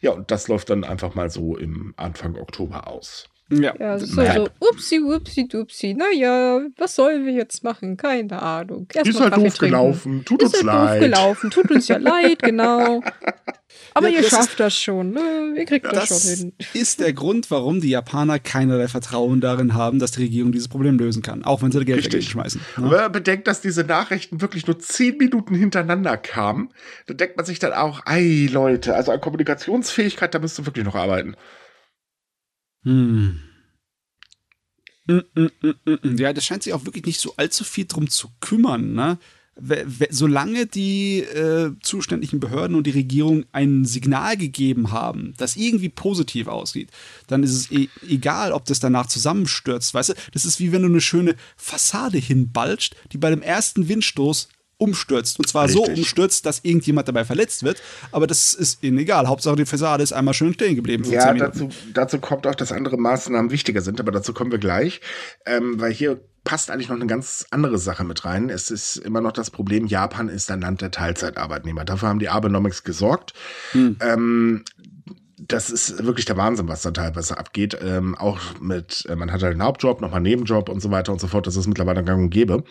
[0.00, 3.28] Ja, und das läuft dann einfach mal so im Anfang Oktober aus.
[3.48, 5.94] Ja, ja es ist so, so upsi, upsi, dupsi.
[5.94, 7.96] Naja, was sollen wir jetzt machen?
[7.96, 8.88] Keine Ahnung.
[8.92, 9.76] Erst ist halt Kaffee doof trinken.
[9.76, 10.24] gelaufen.
[10.24, 10.94] Tut ist uns halt leid.
[10.94, 11.50] doof gelaufen.
[11.50, 13.02] Tut uns ja leid, genau.
[13.94, 15.12] Aber ja, ihr schafft das schon.
[15.12, 15.54] Ne?
[15.56, 16.52] Ihr kriegt das, das, schon hin.
[16.74, 20.98] Ist der Grund, warum die Japaner keinerlei Vertrauen darin haben, dass die Regierung dieses Problem
[20.98, 21.44] lösen kann.
[21.44, 22.12] Auch wenn sie Geld Richtig.
[22.12, 22.60] dagegen schmeißen.
[22.78, 22.90] Ne?
[22.90, 26.70] Wenn man bedenkt, dass diese Nachrichten wirklich nur zehn Minuten hintereinander kamen,
[27.06, 30.84] dann denkt man sich dann auch, ey Leute, also an Kommunikationsfähigkeit, da müsst ihr wirklich
[30.84, 31.36] noch arbeiten.
[32.86, 33.40] Hm.
[36.16, 39.18] Ja, das scheint sich auch wirklich nicht so allzu viel drum zu kümmern, ne?
[40.10, 46.46] solange die äh, zuständigen Behörden und die Regierung ein Signal gegeben haben, das irgendwie positiv
[46.46, 46.90] aussieht,
[47.26, 49.94] dann ist es e egal, ob das danach zusammenstürzt.
[49.94, 53.88] Weißt du, das ist wie wenn du eine schöne Fassade hinbalscht, die bei dem ersten
[53.88, 55.38] Windstoß umstürzt.
[55.38, 55.86] Und zwar Richtig.
[55.86, 57.82] so umstürzt, dass irgendjemand dabei verletzt wird.
[58.12, 59.26] Aber das ist ihnen egal.
[59.26, 61.04] Hauptsache, die Fassade ist einmal schön stehen geblieben.
[61.04, 65.00] Ja, dazu, dazu kommt auch, dass andere Maßnahmen wichtiger sind, aber dazu kommen wir gleich.
[65.46, 68.50] Ähm, weil hier passt eigentlich noch eine ganz andere Sache mit rein.
[68.50, 71.84] Es ist immer noch das Problem, Japan ist ein Land der Teilzeitarbeitnehmer.
[71.84, 73.32] Dafür haben die Abenomics gesorgt.
[73.72, 73.96] Hm.
[74.00, 74.64] Ähm,
[75.38, 77.76] das ist wirklich der Wahnsinn, was da teilweise abgeht.
[77.82, 81.12] Ähm, auch mit, äh, man hat halt einen Hauptjob, nochmal einen Nebenjob und so weiter
[81.12, 81.46] und so fort.
[81.46, 82.64] Das ist mittlerweile gang und gäbe.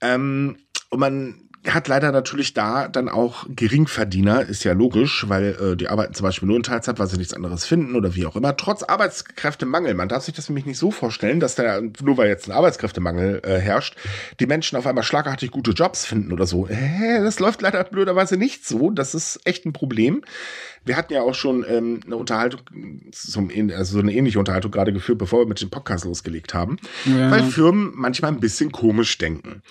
[0.00, 0.56] Ähm,
[0.90, 5.88] und man hat leider natürlich da dann auch Geringverdiener, ist ja logisch, weil äh, die
[5.88, 8.56] arbeiten zum Beispiel nur in Teilzeit, weil sie nichts anderes finden oder wie auch immer.
[8.56, 12.48] Trotz Arbeitskräftemangel, man darf sich das nämlich nicht so vorstellen, dass da, nur weil jetzt
[12.48, 13.96] ein Arbeitskräftemangel äh, herrscht,
[14.40, 16.68] die Menschen auf einmal schlagartig gute Jobs finden oder so.
[16.68, 18.90] Äh, das läuft leider blöderweise nicht so.
[18.90, 20.22] Das ist echt ein Problem.
[20.84, 22.60] Wir hatten ja auch schon ähm, eine Unterhaltung,
[23.12, 26.78] zum, also so eine ähnliche Unterhaltung gerade geführt, bevor wir mit dem Podcast losgelegt haben,
[27.04, 27.30] ja.
[27.30, 29.62] weil Firmen manchmal ein bisschen komisch denken.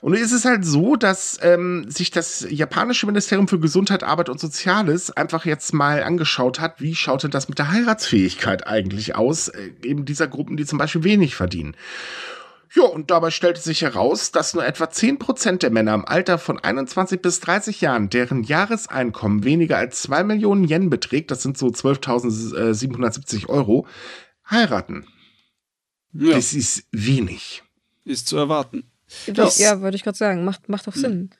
[0.00, 4.40] Und es ist halt so, dass ähm, sich das japanische Ministerium für Gesundheit, Arbeit und
[4.40, 9.48] Soziales einfach jetzt mal angeschaut hat, wie schaut denn das mit der Heiratsfähigkeit eigentlich aus,
[9.48, 11.76] äh, eben dieser Gruppen, die zum Beispiel wenig verdienen.
[12.74, 16.58] Ja, und dabei stellte sich heraus, dass nur etwa 10% der Männer im Alter von
[16.58, 21.66] 21 bis 30 Jahren, deren Jahreseinkommen weniger als 2 Millionen Yen beträgt, das sind so
[21.66, 23.86] 12.770 Euro,
[24.48, 25.06] heiraten.
[26.14, 26.34] Ja.
[26.34, 27.62] Das ist wenig.
[28.04, 28.84] Ist zu erwarten.
[29.26, 31.30] Das, ja, würde ich gerade sagen, macht, macht doch Sinn.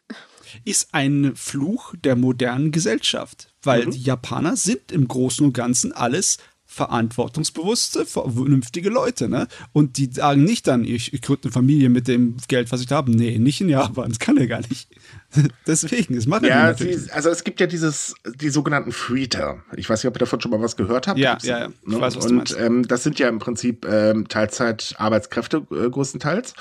[0.65, 3.91] Ist ein Fluch der modernen Gesellschaft, weil mhm.
[3.93, 6.37] die Japaner sind im Großen und Ganzen alles
[6.73, 9.47] verantwortungsbewusste, vernünftige Leute, ne?
[9.73, 12.87] Und die sagen nicht dann, ich, ich gründe eine Familie mit dem Geld, was ich
[12.87, 13.11] da habe.
[13.11, 14.89] Nee, nicht in Japan, das kann er gar nicht.
[15.67, 19.63] Deswegen, das machen ja, sie, also es gibt ja dieses, die sogenannten Freeter.
[19.77, 21.19] Ich weiß nicht, ob ihr davon schon mal was gehört habt.
[21.19, 21.69] Ja, ja, ja.
[21.85, 22.01] Ne?
[22.01, 26.55] Weiß, Und ähm, das sind ja im Prinzip ähm, Teilzeit-Arbeitskräfte äh, größtenteils.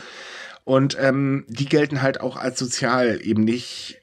[0.65, 4.01] Und ähm, die gelten halt auch als sozial eben nicht,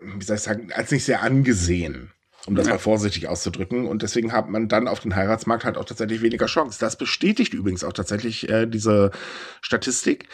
[0.00, 2.12] wie soll ich sagen, als nicht sehr angesehen
[2.46, 2.74] um das ja.
[2.74, 3.86] mal vorsichtig auszudrücken.
[3.86, 6.78] Und deswegen hat man dann auf den Heiratsmarkt halt auch tatsächlich weniger Chance.
[6.80, 9.10] Das bestätigt übrigens auch tatsächlich äh, diese
[9.60, 10.28] Statistik.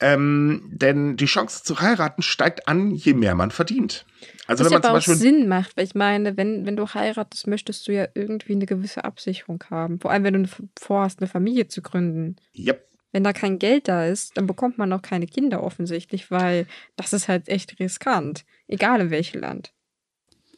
[0.00, 4.06] Ähm, denn die Chance zu heiraten steigt an, je mehr man verdient.
[4.46, 6.76] Also Was wenn man aber zum Beispiel auch Sinn macht, weil ich meine, wenn, wenn
[6.76, 10.00] du heiratest, möchtest du ja irgendwie eine gewisse Absicherung haben.
[10.00, 12.36] Vor allem, wenn du vorhast, eine Familie zu gründen.
[12.56, 12.88] Yep.
[13.12, 17.12] Wenn da kein Geld da ist, dann bekommt man auch keine Kinder offensichtlich, weil das
[17.12, 18.44] ist halt echt riskant.
[18.68, 19.72] Egal in welchem Land.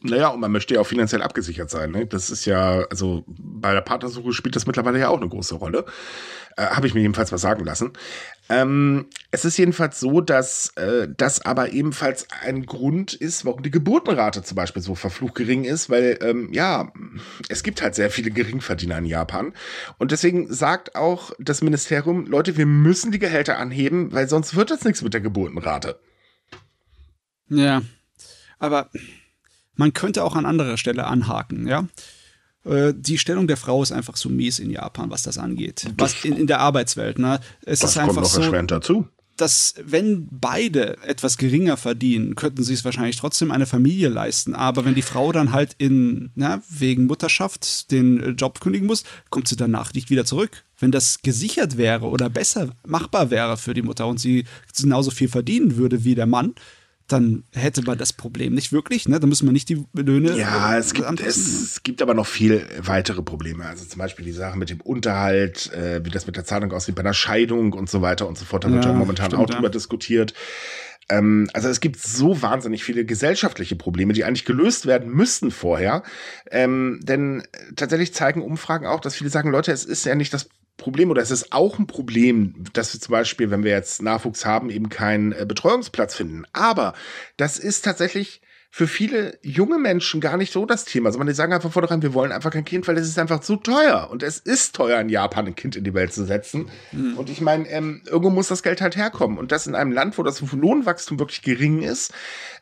[0.05, 1.91] Naja, und man möchte ja auch finanziell abgesichert sein.
[1.91, 2.05] Ne?
[2.05, 5.85] Das ist ja, also bei der Partnersuche spielt das mittlerweile ja auch eine große Rolle.
[6.57, 7.93] Äh, Habe ich mir jedenfalls was sagen lassen.
[8.47, 13.71] Ähm, es ist jedenfalls so, dass äh, das aber ebenfalls ein Grund ist, warum die
[13.71, 16.91] Geburtenrate zum Beispiel so verflucht gering ist, weil ähm, ja,
[17.49, 19.53] es gibt halt sehr viele Geringverdiener in Japan.
[19.97, 24.69] Und deswegen sagt auch das Ministerium, Leute, wir müssen die Gehälter anheben, weil sonst wird
[24.69, 25.99] das nichts mit der Geburtenrate.
[27.49, 27.81] Ja,
[28.59, 28.89] aber
[29.75, 31.87] man könnte auch an anderer Stelle anhaken, ja.
[32.65, 35.85] Äh, die Stellung der Frau ist einfach so mies in Japan, was das angeht.
[35.97, 37.39] Was in, in der Arbeitswelt, ne?
[37.65, 39.07] Es das ist einfach kommt noch so, erschwerend dazu
[39.37, 44.55] dass wenn beide etwas geringer verdienen, könnten sie es wahrscheinlich trotzdem eine Familie leisten.
[44.55, 49.47] Aber wenn die Frau dann halt in, na, wegen Mutterschaft den Job kündigen muss, kommt
[49.47, 50.63] sie danach nicht wieder zurück.
[50.79, 54.45] Wenn das gesichert wäre oder besser machbar wäre für die Mutter und sie
[54.79, 56.55] genauso viel verdienen würde wie der Mann,
[57.07, 59.07] dann hätte man das Problem nicht wirklich.
[59.07, 59.19] Ne?
[59.19, 60.37] Da müssen wir nicht die Löhne.
[60.37, 63.65] Ja, es gibt, es, es, gibt aber noch viel weitere Probleme.
[63.65, 66.95] Also zum Beispiel die Sache mit dem Unterhalt, äh, wie das mit der Zahlung aussieht
[66.95, 68.63] bei einer Scheidung und so weiter und so fort.
[68.63, 69.69] Da wird ja, ja momentan stimmt, auch drüber ja.
[69.69, 70.33] diskutiert.
[71.09, 76.01] Ähm, also es gibt so wahnsinnig viele gesellschaftliche Probleme, die eigentlich gelöst werden müssten vorher.
[76.49, 77.43] Ähm, denn
[77.75, 81.21] tatsächlich zeigen Umfragen auch, dass viele sagen, Leute, es ist ja nicht das Problem oder
[81.21, 84.89] es ist auch ein Problem, dass wir zum Beispiel, wenn wir jetzt Nachwuchs haben, eben
[84.89, 86.43] keinen äh, Betreuungsplatz finden.
[86.53, 86.93] Aber
[87.37, 88.41] das ist tatsächlich
[88.75, 92.13] für viele junge Menschen gar nicht so das Thema, sondern die sagen einfach vornherein, wir
[92.13, 94.09] wollen einfach kein Kind, weil es ist einfach zu teuer.
[94.11, 96.67] Und es ist teuer, in Japan ein Kind in die Welt zu setzen.
[96.91, 97.17] Mhm.
[97.17, 99.37] Und ich meine, ähm, irgendwo muss das Geld halt herkommen.
[99.37, 102.13] Und das in einem Land, wo das Lohnwachstum wirklich gering ist,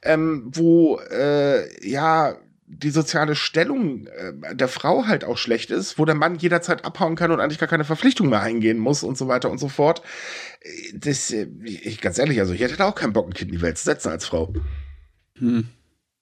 [0.04, 2.36] ähm, wo, äh, ja,
[2.77, 7.15] die soziale Stellung äh, der Frau halt auch schlecht ist, wo der Mann jederzeit abhauen
[7.15, 10.01] kann und eigentlich gar keine Verpflichtung mehr eingehen muss und so weiter und so fort.
[10.62, 13.57] Äh, das, äh, ich, ganz ehrlich, also ich hätte auch keinen Bock, ein Kind in
[13.57, 14.53] die Welt zu setzen als Frau.
[15.38, 15.67] Hm.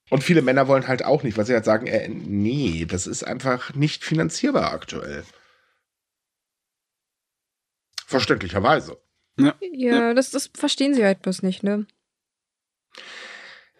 [0.09, 3.23] Und viele Männer wollen halt auch nicht, weil sie halt sagen, äh, nee, das ist
[3.23, 5.23] einfach nicht finanzierbar aktuell.
[8.05, 8.97] Verständlicherweise.
[9.39, 11.87] Ja, ja das, das verstehen sie halt bloß nicht, ne?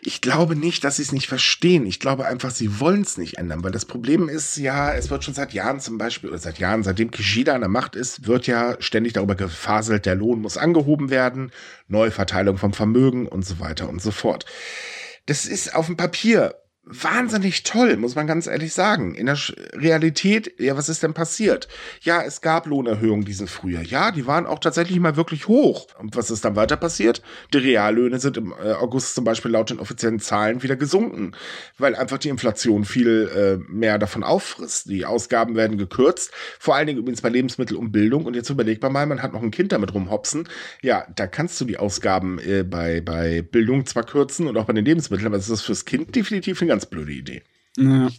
[0.04, 1.86] Ich glaube nicht, dass sie es nicht verstehen.
[1.86, 5.24] Ich glaube einfach, sie wollen es nicht ändern, weil das Problem ist ja, es wird
[5.24, 8.48] schon seit Jahren zum Beispiel, oder seit Jahren, seitdem Kishida an der Macht ist, wird
[8.48, 11.52] ja ständig darüber gefaselt, der Lohn muss angehoben werden,
[11.88, 14.46] Neuverteilung vom Vermögen und so weiter und so fort
[15.26, 19.13] das ist auf dem Papier wahnsinnig toll, muss man ganz ehrlich sagen.
[19.13, 19.38] In der
[19.74, 21.67] Realität, ja, was ist denn passiert?
[22.02, 23.84] Ja, es gab Lohnerhöhungen diesen Frühjahr.
[23.84, 25.88] Ja, die waren auch tatsächlich mal wirklich hoch.
[26.00, 27.22] Und was ist dann weiter passiert?
[27.54, 31.34] Die Reallöhne sind im äh, August zum Beispiel laut den offiziellen Zahlen wieder gesunken,
[31.78, 34.89] weil einfach die Inflation viel äh, mehr davon auffrisst.
[34.89, 38.26] Die Ausgaben werden gekürzt, vor allen Dingen übrigens bei Lebensmittel und Bildung.
[38.26, 40.50] Und jetzt überleg mal, man hat noch ein Kind damit rumhopsen.
[40.82, 44.74] Ja, da kannst du die Ausgaben äh, bei, bei Bildung zwar kürzen und auch bei
[44.74, 47.43] den Lebensmitteln, aber das ist fürs Kind definitiv ein ganz blöde Idee.
[47.77, 48.10] Ja.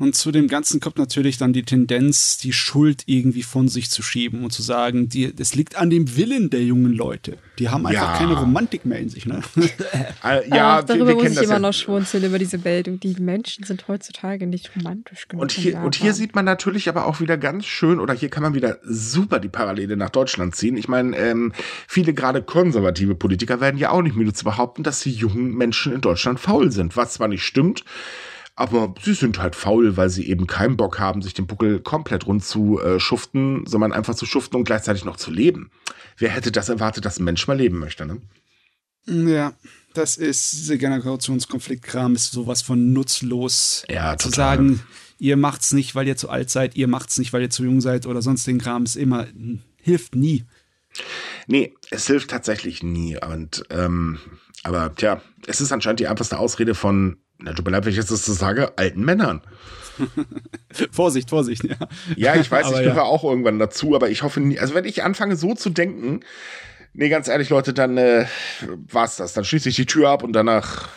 [0.00, 4.02] Und zu dem Ganzen kommt natürlich dann die Tendenz, die Schuld irgendwie von sich zu
[4.02, 7.36] schieben und zu sagen, die, das liegt an dem Willen der jungen Leute.
[7.58, 8.16] Die haben einfach ja.
[8.16, 9.26] keine Romantik mehr in sich.
[9.26, 9.42] Ne?
[10.24, 11.58] äh, ja, Ach, darüber wir, wir muss ich immer ja.
[11.58, 12.88] noch schwunzeln über diese Welt.
[12.88, 15.42] Und die Menschen sind heutzutage nicht romantisch genug.
[15.42, 18.42] Und hier, und hier sieht man natürlich aber auch wieder ganz schön, oder hier kann
[18.42, 20.78] man wieder super die Parallele nach Deutschland ziehen.
[20.78, 21.52] Ich meine, ähm,
[21.86, 25.92] viele gerade konservative Politiker werden ja auch nicht müde zu behaupten, dass die jungen Menschen
[25.92, 26.96] in Deutschland faul sind.
[26.96, 27.84] Was zwar nicht stimmt,
[28.60, 32.26] aber sie sind halt faul, weil sie eben keinen Bock haben, sich den Buckel komplett
[32.26, 35.70] rund zu äh, schuften, sondern einfach zu schuften und gleichzeitig noch zu leben.
[36.18, 38.20] Wer hätte das erwartet, dass ein Mensch mal leben möchte, ne?
[39.06, 39.54] Ja,
[39.94, 43.84] das ist, diese Generationskonfliktkram ist sowas von nutzlos.
[43.88, 44.18] Ja, total.
[44.18, 44.82] Zu sagen,
[45.18, 47.80] ihr macht's nicht, weil ihr zu alt seid, ihr macht's nicht, weil ihr zu jung
[47.80, 49.26] seid oder sonst den Kram, ist immer,
[49.76, 50.44] hilft nie.
[51.46, 53.16] Nee, es hilft tatsächlich nie.
[53.16, 54.18] Und, ähm,
[54.64, 57.98] aber tja, es ist anscheinend die einfachste Ausrede von na, tut mir leid, wenn ich
[57.98, 59.42] jetzt das sage, alten Männern.
[60.92, 61.76] Vorsicht, Vorsicht, ja.
[62.16, 63.02] Ja, ich weiß, aber ich gehöre ja.
[63.02, 66.20] auch irgendwann dazu, aber ich hoffe nie, also wenn ich anfange so zu denken,
[66.92, 68.26] nee, ganz ehrlich, Leute, dann äh,
[68.68, 69.32] war's das.
[69.32, 70.88] Dann schließe ich die Tür ab und danach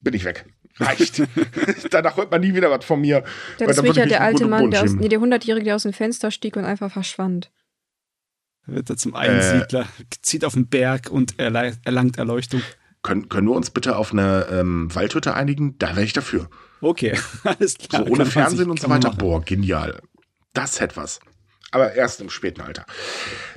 [0.00, 0.46] bin ich weg.
[0.78, 1.22] Reicht.
[1.90, 3.24] danach hört man nie wieder was von mir.
[3.58, 5.92] Ja, das ist ja der alte Mann, der, aus, nee, der 100-Jährige, der aus dem
[5.92, 7.50] Fenster stieg und einfach verschwand.
[8.66, 12.62] Wird er zum Einsiedler, äh, zieht auf den Berg und erlangt Erleuchtung.
[13.02, 15.78] Können, können wir uns bitte auf eine ähm, Waldhütte einigen?
[15.78, 16.48] Da wäre ich dafür.
[16.80, 18.04] Okay, alles klar.
[18.06, 19.10] So ohne Fernsehen sich, und so weiter.
[19.10, 20.00] Boah, genial.
[20.52, 21.20] Das hätte was.
[21.70, 22.84] Aber erst im späten Alter.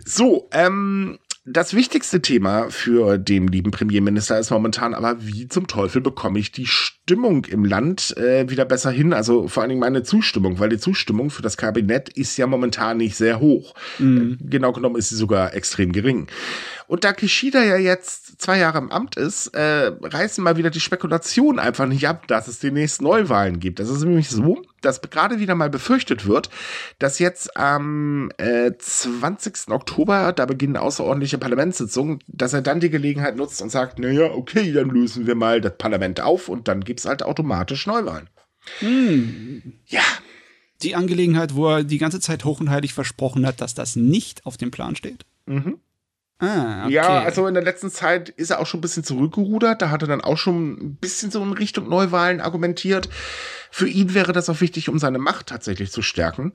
[0.05, 5.99] So, ähm, das wichtigste Thema für den lieben Premierminister ist momentan aber, wie zum Teufel
[5.99, 9.11] bekomme ich die Stimmung im Land äh, wieder besser hin?
[9.11, 12.95] Also vor allen Dingen meine Zustimmung, weil die Zustimmung für das Kabinett ist ja momentan
[12.95, 13.73] nicht sehr hoch.
[13.99, 14.37] Mhm.
[14.39, 16.27] Äh, genau genommen ist sie sogar extrem gering.
[16.87, 20.79] Und da Kishida ja jetzt zwei Jahre im Amt ist, äh, reißen mal wieder die
[20.79, 23.79] Spekulationen einfach nicht ab, dass es demnächst Neuwahlen gibt.
[23.79, 26.49] Das ist nämlich so, dass gerade wieder mal befürchtet wird,
[26.99, 29.69] dass jetzt am äh, 20.
[29.69, 34.71] Oktober, da beginnen außerordentliche Parlamentssitzungen, dass er dann die Gelegenheit nutzt und sagt, naja, okay,
[34.73, 38.29] dann lösen wir mal das Parlament auf und dann gibt es halt automatisch Neuwahlen.
[38.79, 39.73] Hm.
[39.85, 40.03] Ja.
[40.81, 44.45] Die Angelegenheit, wo er die ganze Zeit hoch und heilig versprochen hat, dass das nicht
[44.45, 45.25] auf dem Plan steht.
[45.45, 45.79] Mhm.
[46.43, 46.93] Ah, okay.
[46.93, 49.81] Ja, also in der letzten Zeit ist er auch schon ein bisschen zurückgerudert.
[49.81, 53.07] Da hat er dann auch schon ein bisschen so in Richtung Neuwahlen argumentiert.
[53.71, 56.53] Für ihn wäre das auch wichtig, um seine Macht tatsächlich zu stärken.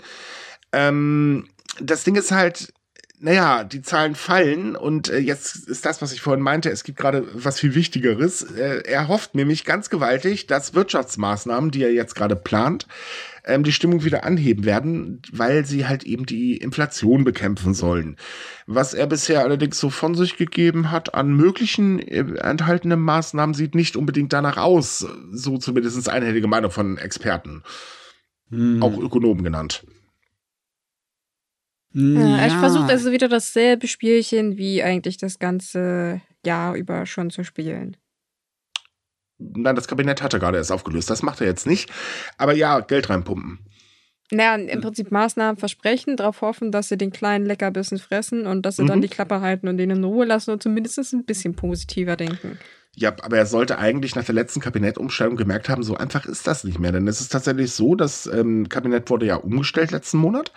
[0.73, 1.49] Ähm,
[1.81, 2.73] das Ding ist halt,
[3.21, 6.99] naja, die Zahlen fallen und äh, jetzt ist das, was ich vorhin meinte, es gibt
[6.99, 8.43] gerade was viel Wichtigeres.
[8.43, 12.87] Äh, er hofft nämlich ganz gewaltig, dass Wirtschaftsmaßnahmen, die er jetzt gerade plant,
[13.49, 18.17] ähm, die Stimmung wieder anheben werden, weil sie halt eben die Inflation bekämpfen sollen.
[18.67, 23.75] Was er bisher allerdings so von sich gegeben hat an möglichen äh, enthaltenen Maßnahmen, sieht
[23.75, 25.07] nicht unbedingt danach aus.
[25.33, 27.63] So zumindest einhellige Meinung von Experten.
[28.51, 28.83] Hm.
[28.83, 29.85] Auch Ökonomen genannt.
[31.95, 32.61] Ja, ja.
[32.61, 37.97] versucht also wieder dasselbe Spielchen wie eigentlich das ganze Jahr über schon zu spielen.
[39.39, 41.11] Nein, das Kabinett hat er gerade erst aufgelöst.
[41.11, 41.91] Das macht er jetzt nicht.
[42.37, 43.61] Aber ja, Geld reinpumpen.
[44.31, 48.77] Naja, im Prinzip Maßnahmen versprechen, darauf hoffen, dass sie den kleinen Leckerbissen fressen und dass
[48.77, 48.89] sie mhm.
[48.89, 52.59] dann die Klappe halten und denen in Ruhe lassen und zumindest ein bisschen positiver denken.
[52.95, 56.65] Ja, aber er sollte eigentlich nach der letzten Kabinettumstellung gemerkt haben, so einfach ist das
[56.65, 56.93] nicht mehr.
[56.93, 60.53] Denn es ist tatsächlich so, das ähm, Kabinett wurde ja umgestellt letzten Monat.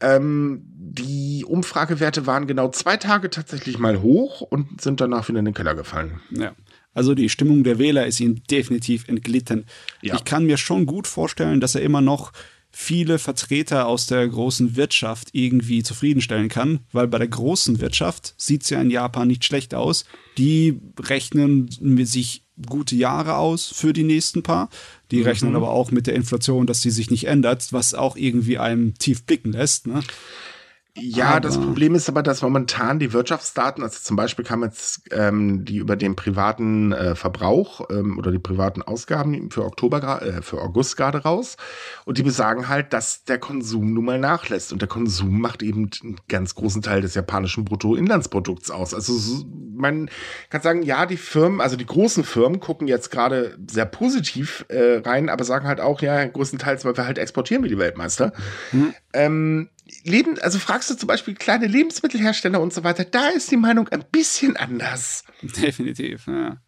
[0.00, 5.44] Ähm, die Umfragewerte waren genau zwei Tage tatsächlich mal hoch und sind danach wieder in
[5.44, 6.20] den Keller gefallen.
[6.30, 6.52] Ja.
[6.94, 9.66] Also die Stimmung der Wähler ist ihm definitiv entglitten.
[10.00, 10.14] Ja.
[10.14, 12.32] Ich kann mir schon gut vorstellen, dass er immer noch
[12.70, 18.62] viele Vertreter aus der großen Wirtschaft irgendwie zufriedenstellen kann, weil bei der großen Wirtschaft sieht
[18.64, 20.04] es ja in Japan nicht schlecht aus.
[20.38, 24.70] Die rechnen mit sich gute Jahre aus für die nächsten paar.
[25.12, 25.22] Die Mhm.
[25.24, 28.94] rechnen aber auch mit der Inflation, dass sie sich nicht ändert, was auch irgendwie einem
[28.98, 29.86] tief blicken lässt.
[29.86, 30.00] Ne?
[30.96, 35.02] Ja, Aber- das Problem ist aber, dass momentan die Wirtschaftsdaten, also zum Beispiel kam jetzt
[35.10, 40.40] ähm, die über den privaten äh, Verbrauch ähm, oder die privaten Ausgaben für Oktober, äh,
[40.40, 41.56] für August gerade raus.
[42.04, 44.72] Und die besagen halt, dass der Konsum nun mal nachlässt.
[44.72, 48.94] Und der Konsum macht eben einen ganz großen Teil des japanischen Bruttoinlandsprodukts aus.
[48.94, 49.44] Also so-
[49.76, 50.08] man
[50.50, 54.98] kann sagen, ja, die Firmen, also die großen Firmen gucken jetzt gerade sehr positiv äh,
[55.04, 58.32] rein, aber sagen halt auch, ja, größtenteils, weil wir halt exportieren wie die Weltmeister.
[59.12, 59.70] Ähm,
[60.02, 63.88] Leben, also fragst du zum Beispiel kleine Lebensmittelhersteller und so weiter, da ist die Meinung
[63.88, 65.24] ein bisschen anders.
[65.42, 66.58] Definitiv, ja.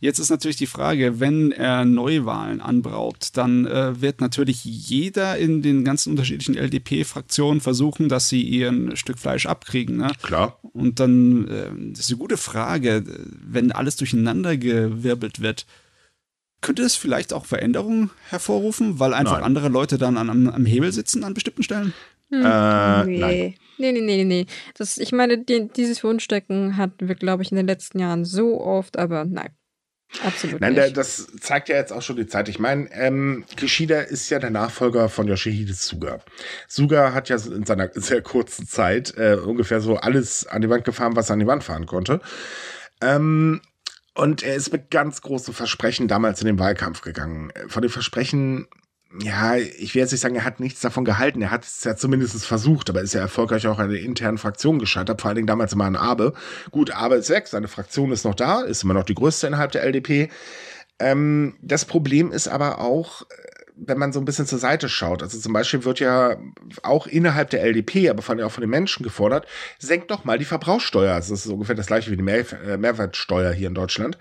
[0.00, 5.62] Jetzt ist natürlich die Frage, wenn er Neuwahlen anbraucht, dann äh, wird natürlich jeder in
[5.62, 9.96] den ganzen unterschiedlichen LDP-Fraktionen versuchen, dass sie ihren Stück Fleisch abkriegen.
[9.96, 10.12] Ne?
[10.20, 10.58] Klar.
[10.74, 13.04] Und dann, äh, das ist eine gute Frage,
[13.40, 15.64] wenn alles durcheinander gewirbelt wird,
[16.60, 19.44] könnte es vielleicht auch Veränderungen hervorrufen, weil einfach Nein.
[19.44, 21.94] andere Leute dann an, am, am Hebel sitzen an bestimmten Stellen?
[22.42, 23.18] Hm, Äh, nee.
[23.18, 23.54] nein.
[23.76, 24.46] Nee, nee, nee, nee.
[24.76, 28.60] Das, ich meine, die, dieses Wunschdecken hatten wir, glaube ich, in den letzten Jahren so
[28.60, 29.50] oft, aber nein.
[30.22, 30.96] Absolut Nein, der, nicht.
[30.96, 32.48] das zeigt ja jetzt auch schon die Zeit.
[32.48, 36.20] Ich meine, ähm, Kishida ist ja der Nachfolger von Yoshihide Suga.
[36.68, 40.84] Suga hat ja in seiner sehr kurzen Zeit äh, ungefähr so alles an die Wand
[40.84, 42.20] gefahren, was er an die Wand fahren konnte.
[43.00, 43.60] Ähm,
[44.14, 47.50] und er ist mit ganz großen Versprechen damals in den Wahlkampf gegangen.
[47.66, 48.68] Von den Versprechen,
[49.20, 51.40] ja, ich will jetzt nicht sagen, er hat nichts davon gehalten.
[51.42, 54.78] Er hat es ja zumindest versucht, aber ist ja erfolgreich auch an der internen Fraktion
[54.78, 56.32] gescheitert, vor allen Dingen damals immer an Abe.
[56.70, 59.72] Gut, Abe ist weg, seine Fraktion ist noch da, ist immer noch die größte innerhalb
[59.72, 60.30] der LDP.
[60.98, 63.22] Ähm, das Problem ist aber auch,
[63.76, 66.36] wenn man so ein bisschen zur Seite schaut, also zum Beispiel wird ja
[66.82, 69.46] auch innerhalb der LDP, aber vor allem auch von den Menschen gefordert,
[69.78, 71.14] senkt doch mal die Verbrauchssteuer.
[71.14, 74.18] Also das ist ungefähr das gleiche wie die Mehr äh, Mehrwertsteuer hier in Deutschland.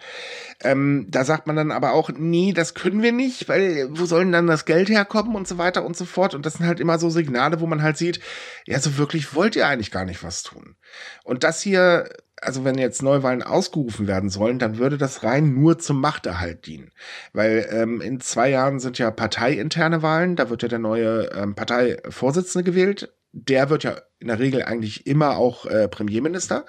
[0.61, 4.23] Ähm, da sagt man dann aber auch, nee, das können wir nicht, weil wo soll
[4.23, 6.33] denn dann das Geld herkommen und so weiter und so fort.
[6.33, 8.19] Und das sind halt immer so Signale, wo man halt sieht,
[8.65, 10.75] ja, so wirklich wollt ihr eigentlich gar nicht was tun.
[11.23, 12.09] Und das hier,
[12.45, 16.91] also wenn jetzt Neuwahlen ausgerufen werden sollen, dann würde das rein nur zum Machterhalt dienen.
[17.33, 21.55] Weil ähm, in zwei Jahren sind ja parteiinterne Wahlen, da wird ja der neue ähm,
[21.55, 23.13] Parteivorsitzende gewählt.
[23.31, 26.65] Der wird ja in der Regel eigentlich immer auch äh, Premierminister.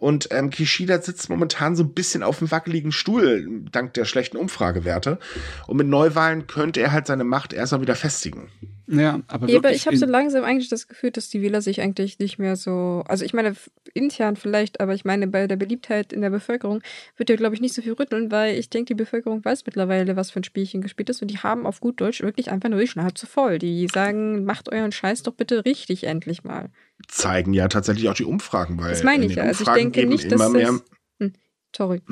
[0.00, 4.38] Und ähm, Kishida sitzt momentan so ein bisschen auf dem wackeligen Stuhl, dank der schlechten
[4.38, 5.18] Umfragewerte.
[5.66, 8.48] Und mit Neuwahlen könnte er halt seine Macht erstmal wieder festigen.
[8.90, 11.62] Ja, aber Ja, aber wirklich ich habe so langsam eigentlich das Gefühl, dass die Wähler
[11.62, 13.04] sich eigentlich nicht mehr so.
[13.06, 13.54] Also ich meine,
[13.94, 16.82] intern vielleicht, aber ich meine, bei der Beliebtheit in der Bevölkerung
[17.16, 20.16] wird ja, glaube ich, nicht so viel rütteln, weil ich denke, die Bevölkerung weiß mittlerweile,
[20.16, 22.80] was für ein Spielchen gespielt ist und die haben auf gut Deutsch wirklich einfach nur
[22.80, 23.58] die Schnauze voll.
[23.58, 26.70] Die sagen, macht euren Scheiß doch bitte richtig endlich mal.
[27.08, 29.48] Zeigen ja tatsächlich auch die Umfragen, weil Das meine in ich den ja.
[29.48, 30.82] Also ich Umfragen denke geben nicht, dass immer mehr, das.
[31.18, 31.32] Hm,
[31.76, 32.02] sorry.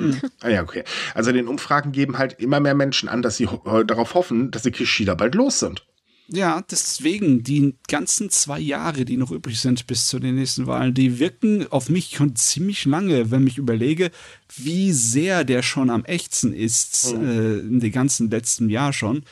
[0.41, 0.83] Ah ja, okay.
[1.13, 4.51] Also in den Umfragen geben halt immer mehr Menschen an, dass sie ho darauf hoffen,
[4.51, 5.85] dass die Kishida bald los sind.
[6.31, 10.93] Ja, deswegen, die ganzen zwei Jahre, die noch übrig sind bis zu den nächsten Wahlen,
[10.93, 14.11] die wirken auf mich schon ziemlich lange, wenn ich überlege,
[14.55, 19.23] wie sehr der schon am ächzen ist, äh, in den ganzen letzten Jahr schon.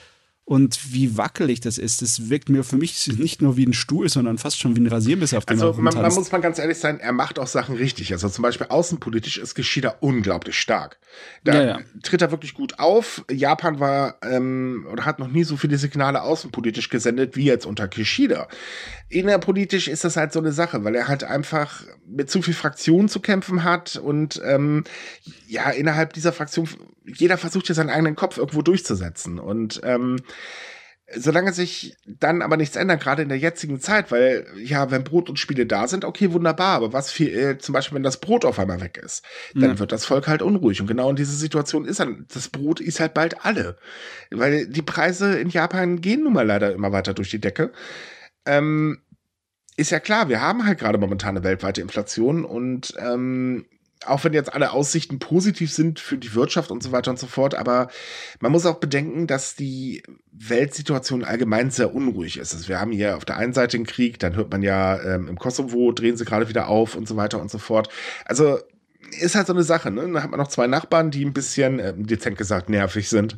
[0.49, 4.07] Und wie wackelig das ist, das wirkt mir für mich nicht nur wie ein Stuhl,
[4.07, 6.17] sondern fast schon wie ein Rasiermesser, auf dem Also man, man rumtanzt.
[6.17, 8.13] muss mal ganz ehrlich sein, er macht auch Sachen richtig.
[8.13, 10.99] Also zum Beispiel außenpolitisch ist Kishida unglaublich stark.
[11.43, 11.79] Da Ja, ja.
[12.01, 13.25] tritt er wirklich gut auf.
[13.29, 17.89] Japan war ähm, oder hat noch nie so viele Signale außenpolitisch gesendet wie jetzt unter
[17.89, 18.47] Kishida.
[19.09, 23.09] Innerpolitisch ist das halt so eine Sache, weil er halt einfach mit zu viel Fraktionen
[23.09, 24.85] zu kämpfen hat und ähm,
[25.47, 26.69] ja, innerhalb dieser Fraktion,
[27.05, 29.39] jeder versucht ja seinen eigenen Kopf irgendwo durchzusetzen.
[29.39, 30.17] Und ähm,
[31.15, 35.29] solange sich dann aber nichts ändert, gerade in der jetzigen Zeit, weil ja, wenn Brot
[35.29, 38.43] und Spiele da sind, okay, wunderbar, aber was viel, äh, zum Beispiel, wenn das Brot
[38.43, 39.23] auf einmal weg ist,
[39.53, 39.79] dann Ja.
[39.79, 40.81] wird das Volk halt unruhig.
[40.81, 43.77] Und genau in dieser Situation ist dann, das Brot ist halt bald alle.
[44.31, 47.71] Weil die Preise in Japan gehen nun mal leider immer weiter durch die Decke.
[48.45, 48.99] Ähm,
[49.77, 53.65] ist ja klar, wir haben halt gerade momentan eine weltweite Inflation und ähm,
[54.05, 57.27] auch wenn jetzt alle Aussichten positiv sind für die Wirtschaft und so weiter und so
[57.27, 57.89] fort, aber
[58.39, 62.53] man muss auch bedenken, dass die Weltsituation allgemein sehr unruhig ist.
[62.53, 65.27] Also wir haben hier auf der einen Seite einen Krieg, dann hört man ja ähm,
[65.27, 67.89] im Kosovo drehen sie gerade wieder auf und so weiter und so fort.
[68.25, 68.59] Also
[69.19, 70.09] ist halt so eine Sache, ne?
[70.11, 73.35] Da hat man noch zwei Nachbarn, die ein bisschen, äh, dezent gesagt, nervig sind.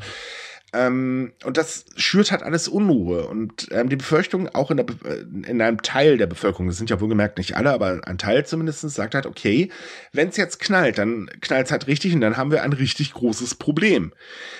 [0.71, 3.27] Ähm, und das schürt halt alles Unruhe.
[3.27, 6.89] Und ähm, die Befürchtung, auch in, der, äh, in einem Teil der Bevölkerung, das sind
[6.89, 9.71] ja wohlgemerkt nicht alle, aber ein Teil zumindest, sagt halt, okay,
[10.13, 13.13] wenn es jetzt knallt, dann knallt es halt richtig und dann haben wir ein richtig
[13.13, 14.13] großes Problem.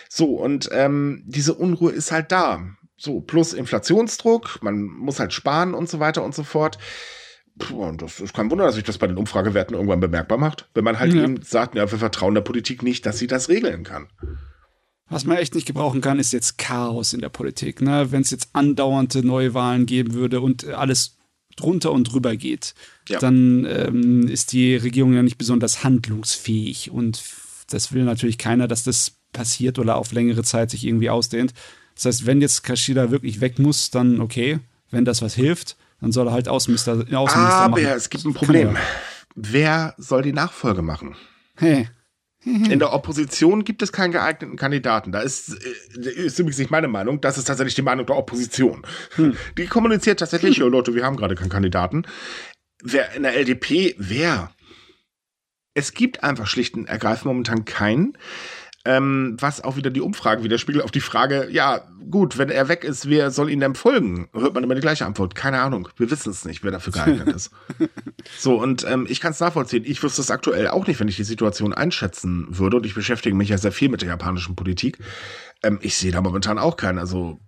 [0.09, 2.65] So, und ähm, diese Unruhe ist halt da.
[2.97, 6.79] So, plus Inflationsdruck, man muss halt sparen und so weiter und so fort.
[7.59, 10.69] Puh, und das ist kein Wunder, dass sich das bei den Umfragewerten irgendwann bemerkbar macht,
[10.73, 11.23] wenn man halt ja.
[11.23, 14.07] eben sagt, ja, wir vertrauen der Politik nicht, dass sie das regeln kann.
[15.09, 17.81] Was man echt nicht gebrauchen kann, ist jetzt Chaos in der Politik.
[17.81, 18.11] Ne?
[18.11, 21.17] Wenn es jetzt andauernde Neuwahlen geben würde und alles
[21.55, 22.73] drunter und drüber geht,
[23.07, 23.19] ja.
[23.19, 26.91] dann ähm, ist die Regierung ja nicht besonders handlungsfähig.
[26.91, 27.21] Und
[27.69, 31.53] das will natürlich keiner, dass das passiert oder auf längere Zeit sich irgendwie ausdehnt.
[31.95, 34.59] Das heißt, wenn jetzt Kashida wirklich weg muss, dann okay.
[34.91, 37.93] Wenn das was hilft, dann soll er halt Außenminister, Außenminister Aber machen.
[37.95, 38.77] es gibt ein Problem.
[39.35, 41.15] Wer soll die Nachfolge machen?
[41.55, 41.89] Hey.
[42.45, 45.11] In der Opposition gibt es keinen geeigneten Kandidaten.
[45.11, 48.83] Da ist, äh, ist übrigens nicht meine Meinung, das ist tatsächlich die Meinung der Opposition.
[49.15, 49.35] Hm.
[49.57, 50.69] Die kommuniziert tatsächlich, hm.
[50.69, 52.05] Leute, wir haben gerade keinen Kandidaten.
[52.81, 54.51] Wer in der LDP, wer?
[55.73, 58.17] Es gibt einfach schlicht und ergreifend momentan keinen.
[58.89, 62.83] Ähm, was auch wieder die Umfrage widerspiegelt auf die Frage, ja, gut, wenn er weg
[62.83, 64.29] ist, wer soll ihn denn folgen?
[64.33, 65.35] Hört man immer die gleiche Antwort.
[65.35, 65.89] Keine Ahnung.
[65.97, 67.51] Wir wissen es nicht, wer dafür geeignet ist.
[68.37, 69.83] So, und ähm, ich kann es nachvollziehen.
[69.85, 72.77] Ich wüsste es aktuell auch nicht, wenn ich die Situation einschätzen würde.
[72.77, 74.97] Und ich beschäftige mich ja sehr viel mit der japanischen Politik.
[75.63, 76.97] Ähm, ich sehe da momentan auch keinen.
[76.99, 77.39] Also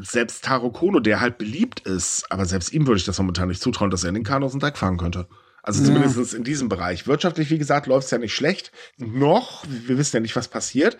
[0.00, 3.62] selbst Taro Kono, der halt beliebt ist, aber selbst ihm würde ich das momentan nicht
[3.62, 5.28] zutrauen, dass er in den Kanu aus dem Dreck fahren könnte.
[5.62, 7.06] Also zumindest in diesem Bereich.
[7.06, 8.72] Wirtschaftlich, wie gesagt, läuft es ja nicht schlecht.
[8.96, 9.64] Noch.
[9.68, 10.96] Wir wissen ja nicht, was passiert.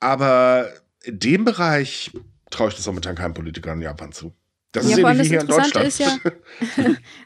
[0.00, 0.68] Aber
[1.02, 2.10] in dem Bereich
[2.50, 4.34] traue ich das momentan keinem Politiker in Japan zu.
[4.72, 5.86] Das ja, ist ähnlich wie hier in Deutschland.
[5.86, 6.18] Ist ja,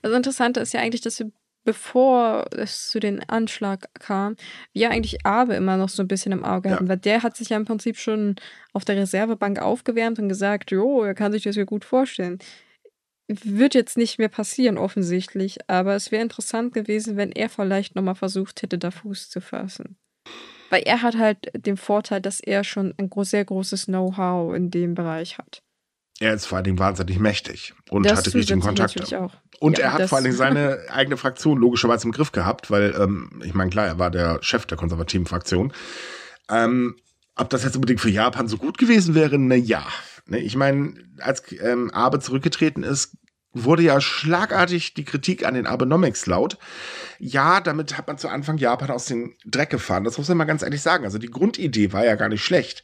[0.02, 1.30] das Interessante ist ja eigentlich, dass wir,
[1.64, 4.36] bevor es zu den Anschlag kam,
[4.72, 6.90] wir eigentlich Abe immer noch so ein bisschen im Auge hatten, ja.
[6.90, 8.36] weil der hat sich ja im Prinzip schon
[8.72, 12.38] auf der Reservebank aufgewärmt und gesagt, jo, er kann sich das ja gut vorstellen
[13.28, 18.14] wird jetzt nicht mehr passieren, offensichtlich, aber es wäre interessant gewesen, wenn er vielleicht nochmal
[18.14, 19.96] versucht hätte, da Fuß zu fassen.
[20.70, 24.94] Weil er hat halt den Vorteil, dass er schon ein sehr großes Know-how in dem
[24.94, 25.62] Bereich hat.
[26.20, 29.14] Er ist vor allen Dingen wahnsinnig mächtig und das hatte richtigen Kontakt.
[29.14, 29.34] Auch.
[29.60, 32.94] Und ja, er hat vor allen Dingen seine eigene Fraktion logischerweise im Griff gehabt, weil,
[32.98, 35.72] ähm, ich meine, klar, er war der Chef der konservativen Fraktion.
[36.50, 36.96] Ähm,
[37.36, 39.86] ob das jetzt unbedingt für Japan so gut gewesen wäre, na ja.
[40.28, 43.16] Ne, ich meine, als ähm, Abe zurückgetreten ist,
[43.52, 46.58] wurde ja schlagartig die Kritik an den Abenomics laut.
[47.18, 50.04] Ja, damit hat man zu Anfang Japan aus dem Dreck gefahren.
[50.04, 51.04] Das muss man mal ganz ehrlich sagen.
[51.04, 52.82] Also die Grundidee war ja gar nicht schlecht.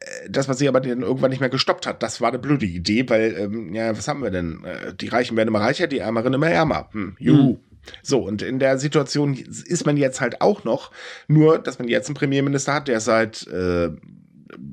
[0.00, 2.66] Äh, das, was sie aber dann irgendwann nicht mehr gestoppt hat, das war eine blöde
[2.66, 4.64] Idee, weil, ähm, ja, was haben wir denn?
[4.64, 6.88] Äh, die Reichen werden immer reicher, die Ärmeren immer ärmer.
[6.92, 7.52] Hm, juhu.
[7.52, 7.60] Mhm.
[8.02, 10.90] So, und in der Situation ist man jetzt halt auch noch,
[11.28, 13.90] nur dass man jetzt einen Premierminister hat, der seit äh,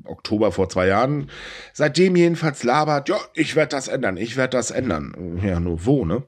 [0.04, 1.30] Oktober vor zwei Jahren,
[1.72, 5.40] seitdem jedenfalls labert, ja, ich werde das ändern, ich werde das ändern.
[5.42, 6.22] Ja, nur wo, ne?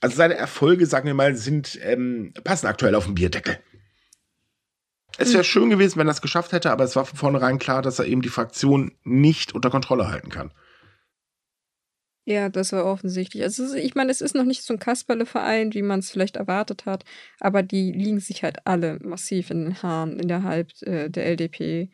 [0.00, 3.58] Also seine Erfolge, sagen wir mal, sind, ähm, passen aktuell auf den Bierdeckel.
[5.16, 5.44] Es wäre hm.
[5.44, 8.06] schön gewesen, wenn er es geschafft hätte, aber es war von vornherein klar, dass er
[8.06, 10.52] eben die Fraktion nicht unter Kontrolle halten kann.
[12.28, 13.42] Ja, das war offensichtlich.
[13.42, 16.84] Also ich meine, es ist noch nicht so ein Kasperle-Verein, wie man es vielleicht erwartet
[16.84, 17.04] hat,
[17.40, 21.90] aber die liegen sich halt alle massiv in den Haaren innerhalb äh, der LDP.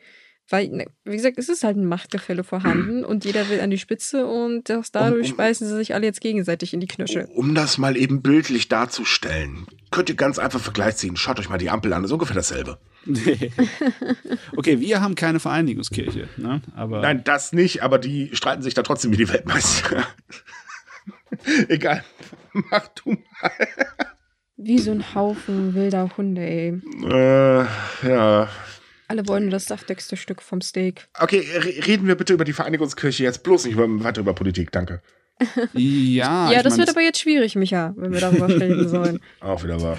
[0.49, 3.79] Weil, ne, wie gesagt, es ist halt ein Machtgefälle vorhanden und jeder will an die
[3.79, 7.27] Spitze und das, dadurch um, um, speisen sie sich alle jetzt gegenseitig in die Knöchel.
[7.33, 11.15] Um das mal eben bildlich darzustellen, könnt ihr ganz einfach Vergleich ziehen.
[11.15, 12.77] Schaut euch mal die Ampel an, das ist ungefähr dasselbe.
[14.55, 16.61] okay, wir haben keine Vereinigungskirche, ne?
[16.75, 20.05] Aber Nein, das nicht, aber die streiten sich da trotzdem wie die Weltmeister.
[21.67, 22.03] Egal,
[22.53, 23.51] mach du mal.
[24.57, 26.81] Wie so ein Haufen wilder Hunde, ey.
[27.03, 27.65] Äh,
[28.07, 28.49] ja,
[29.07, 31.07] alle wollen das saftigste Stück vom Steak.
[31.19, 31.39] Okay,
[31.85, 35.01] reden wir bitte über die Vereinigungskirche jetzt bloß nicht weiter über Politik, danke.
[35.73, 39.19] ja, ja, das mein, wird aber jetzt schwierig, Micha, wenn wir darüber reden sollen.
[39.41, 39.97] Auch wieder wahr.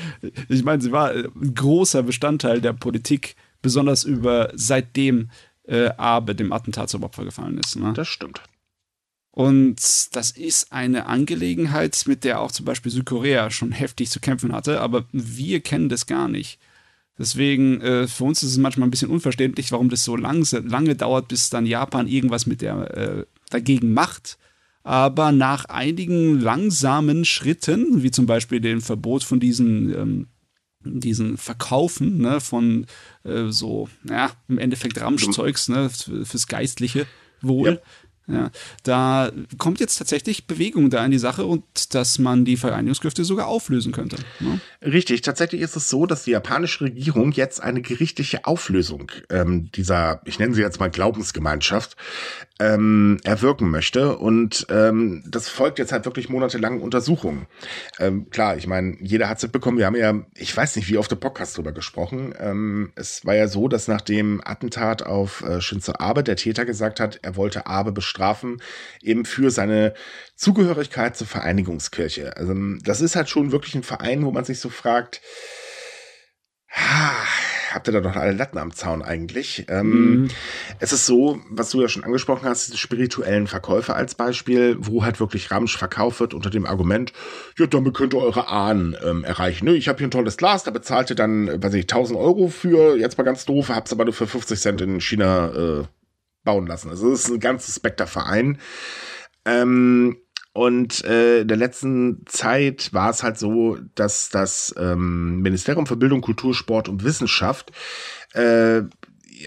[0.49, 5.31] Ich meine, sie war ein großer Bestandteil der Politik, besonders über seitdem
[5.65, 7.77] äh, Abe dem Attentat zum Opfer gefallen ist.
[7.77, 7.93] Ne?
[7.93, 8.41] Das stimmt.
[9.31, 14.55] Und das ist eine Angelegenheit, mit der auch zum Beispiel Südkorea schon heftig zu kämpfen
[14.55, 16.59] hatte, aber wir kennen das gar nicht.
[17.19, 20.95] Deswegen, äh, für uns ist es manchmal ein bisschen unverständlich, warum das so lang, lange
[20.95, 24.39] dauert, bis dann Japan irgendwas mit der äh, dagegen macht.
[24.83, 30.27] Aber nach einigen langsamen Schritten, wie zum Beispiel dem Verbot von diesen, ähm,
[30.85, 32.87] diesen Verkaufen ne, von
[33.25, 37.07] äh, so, ja, im Endeffekt Ramschzeugs ne, fürs geistliche
[37.41, 37.79] Wohl, Ja,
[38.83, 43.47] da kommt jetzt tatsächlich Bewegung da in die Sache und dass man die Vereinigungskräfte sogar
[43.47, 44.17] auflösen könnte.
[44.41, 44.61] Ne?
[44.83, 50.23] Richtig, tatsächlich ist es so, dass die japanische Regierung jetzt eine gerichtliche Auflösung ähm, dieser,
[50.25, 51.97] ich nenne sie jetzt mal Glaubensgemeinschaft,
[52.59, 54.17] ähm, erwirken möchte.
[54.17, 57.47] Und ähm, das folgt jetzt halt wirklich monatelangen Untersuchungen.
[57.99, 60.99] Ähm, klar, ich meine, jeder hat es mitbekommen, wir haben ja, ich weiß nicht, wie
[60.99, 62.35] oft der Podcast drüber gesprochen.
[62.39, 66.65] Ähm, es war ja so, dass nach dem Attentat auf äh, Shinzo Abe der Täter
[66.65, 68.63] gesagt hat, er wollte Abe bestrafen,
[69.03, 69.95] eben für seine
[70.35, 72.37] Zugehörigkeit zur Vereinigungskirche.
[72.37, 75.21] Also das ist halt schon wirklich ein Verein, wo man sich so fragt,
[77.77, 79.67] habt ihr da doch alle Latten am Zaun eigentlich?
[79.69, 80.29] Ähm, mhm.
[80.81, 85.05] Es ist so, was du ja schon angesprochen hast, diese spirituellen Verkäufe als Beispiel, wo
[85.05, 87.13] halt wirklich Ramsch verkauft wird unter dem Argument,
[87.59, 89.67] ja, damit könnt ihr eure Ahnen ähm, erreichen.
[89.67, 89.75] Ne?
[89.75, 92.97] Ich habe hier ein tolles Glas, da bezahlt ihr dann, weiß ich, 1000 Euro für,
[92.97, 95.85] jetzt mal ganz doof, hab's aber nur für 50 Cent in China äh,
[96.45, 96.89] bauen lassen.
[96.89, 98.59] Also das ist ein ganz suspekter Verein.
[99.45, 100.17] Ähm,
[100.57, 105.97] und äh, in der letzten Zeit war es halt so, dass das ähm, Ministerium für
[105.97, 107.73] Bildung, Kultur, Sport und Wissenschaft
[108.33, 108.81] äh,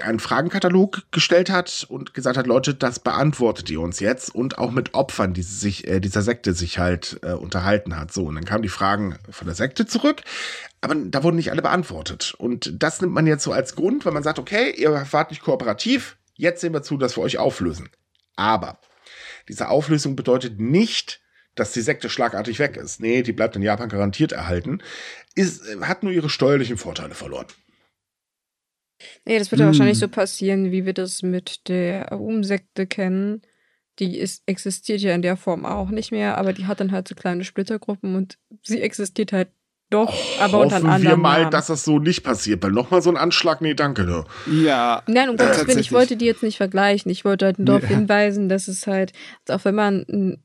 [0.04, 4.70] einen Fragenkatalog gestellt hat und gesagt hat, Leute, das beantwortet ihr uns jetzt und auch
[4.70, 8.14] mit Opfern, die sich äh, dieser Sekte sich halt äh, unterhalten hat.
[8.14, 10.22] So, und dann kamen die Fragen von der Sekte zurück,
[10.82, 12.36] aber da wurden nicht alle beantwortet.
[12.38, 15.42] Und das nimmt man jetzt so als Grund, wenn man sagt, okay, ihr wart nicht
[15.42, 17.90] kooperativ, jetzt sehen wir zu, dass wir euch auflösen.
[18.36, 18.78] Aber
[19.50, 21.22] diese Auflösung bedeutet nicht,
[21.56, 23.02] dass die Sekte schlagartig weg ist.
[23.02, 24.82] Nee, die bleibt in Japan garantiert erhalten.
[25.36, 27.48] Ist, hat nur ihre steuerlichen Vorteile verloren.
[29.26, 29.74] Nee, das wird ja hm.
[29.74, 33.42] wahrscheinlich so passieren, wie wir das mit der Umsekte kennen.
[34.00, 37.08] Die ist, existiert ja in der Form auch nicht mehr, aber die hat dann halt
[37.08, 39.50] so kleine Splittergruppen und sie existiert halt
[39.90, 41.02] doch, aber unter anderem.
[41.02, 41.52] wir mal, Namen.
[41.52, 44.04] dass das so nicht passiert, weil nochmal so ein Anschlag, nee, danke.
[44.04, 44.24] Ne?
[44.52, 45.02] Ja.
[45.08, 47.12] Nein, um Gottes Willen, ich wollte die jetzt nicht vergleichen.
[47.12, 47.90] Ich wollte halt darauf ja.
[47.90, 49.14] hinweisen, dass es halt,
[49.50, 50.38] auch wenn man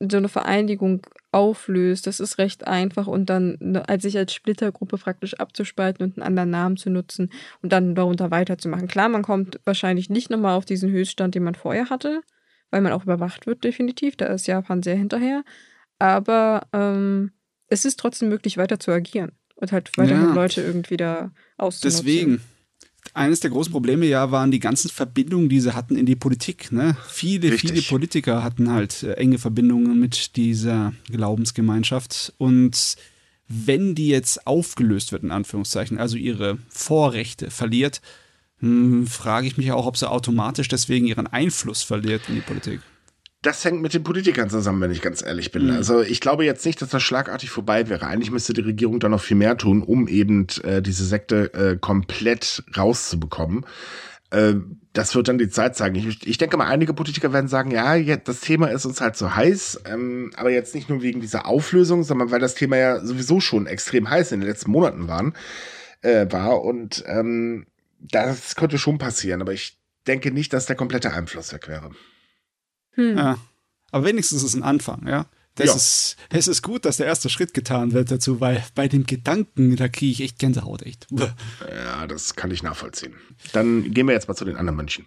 [0.00, 4.98] so eine Vereinigung auflöst, das ist recht einfach und dann ne, als sich als Splittergruppe
[4.98, 7.30] praktisch abzuspalten und einen anderen Namen zu nutzen
[7.62, 8.88] und dann darunter weiterzumachen.
[8.88, 12.22] Klar, man kommt wahrscheinlich nicht nochmal auf diesen Höchststand, den man vorher hatte,
[12.70, 14.16] weil man auch überwacht wird, definitiv.
[14.16, 15.44] Da ist Japan sehr hinterher.
[15.98, 17.32] Aber ähm,
[17.68, 20.34] es ist trotzdem möglich, weiter zu agieren und halt weiterhin ja.
[20.34, 22.04] Leute irgendwie da auszunutzen.
[22.04, 22.40] Deswegen.
[23.14, 26.72] Eines der großen Probleme ja waren die ganzen Verbindungen, die sie hatten in die Politik.
[26.72, 26.96] Ne?
[27.08, 27.70] Viele, Richtig.
[27.70, 32.34] viele Politiker hatten halt äh, enge Verbindungen mit dieser Glaubensgemeinschaft.
[32.36, 32.96] Und
[33.48, 38.02] wenn die jetzt aufgelöst wird, in Anführungszeichen, also ihre Vorrechte verliert,
[38.58, 42.80] hm, frage ich mich auch, ob sie automatisch deswegen ihren Einfluss verliert in die Politik
[43.46, 45.66] das hängt mit den Politikern zusammen, wenn ich ganz ehrlich bin.
[45.66, 45.76] Mhm.
[45.76, 48.06] Also ich glaube jetzt nicht, dass das schlagartig vorbei wäre.
[48.06, 51.76] Eigentlich müsste die Regierung da noch viel mehr tun, um eben äh, diese Sekte äh,
[51.76, 53.64] komplett rauszubekommen.
[54.30, 54.54] Äh,
[54.92, 55.94] das wird dann die Zeit zeigen.
[55.94, 59.36] Ich, ich, denke mal, einige Politiker werden sagen, ja, das Thema ist uns halt so
[59.36, 63.38] heiß, ähm, aber jetzt nicht nur wegen dieser Auflösung, sondern weil das Thema ja sowieso
[63.40, 65.34] schon extrem heiß in den letzten Monaten waren,
[66.02, 66.62] äh, war.
[66.62, 67.66] Und ähm,
[68.00, 69.78] das könnte schon passieren, aber ich
[70.08, 71.90] denke nicht, dass der komplette Einfluss weg wäre.
[72.96, 73.16] Hm.
[73.16, 73.38] Ja.
[73.92, 75.26] Aber wenigstens ist es ein Anfang, ja.
[75.54, 75.74] Das ja.
[75.74, 79.74] ist, es ist gut, dass der erste Schritt getan wird dazu, weil bei dem Gedanken,
[79.76, 81.06] da kriege ich echt Gänsehaut, echt.
[81.10, 83.14] Ja, das kann ich nachvollziehen.
[83.54, 85.06] Dann gehen wir jetzt mal zu den anderen Mönchen.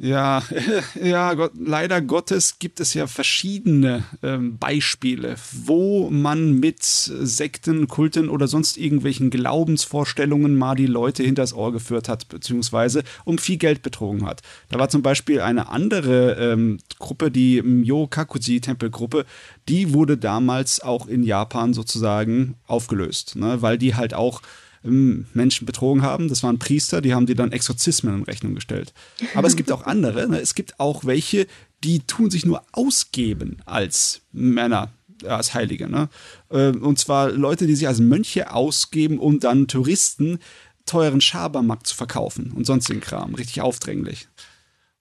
[0.00, 0.44] Ja,
[1.02, 5.34] ja, Gott, leider Gottes gibt es ja verschiedene ähm, Beispiele,
[5.64, 12.08] wo man mit Sekten, Kulten oder sonst irgendwelchen Glaubensvorstellungen mal die Leute hinters Ohr geführt
[12.08, 14.42] hat, beziehungsweise um viel Geld betrogen hat.
[14.68, 19.26] Da war zum Beispiel eine andere ähm, Gruppe, die Myokakuji-Tempelgruppe,
[19.68, 24.42] die wurde damals auch in Japan sozusagen aufgelöst, ne, weil die halt auch
[24.88, 26.28] Menschen betrogen haben.
[26.28, 28.92] Das waren Priester, die haben die dann Exorzismen in Rechnung gestellt.
[29.34, 30.28] Aber es gibt auch andere.
[30.28, 30.40] Ne?
[30.40, 31.46] Es gibt auch welche,
[31.84, 34.92] die tun sich nur ausgeben als Männer,
[35.24, 35.88] als Heilige.
[35.88, 36.08] Ne?
[36.50, 40.38] Ähm, und zwar Leute, die sich als Mönche ausgeben, um dann Touristen
[40.86, 43.34] teuren Schabernack zu verkaufen und sonstigen Kram.
[43.34, 44.28] Richtig aufdringlich.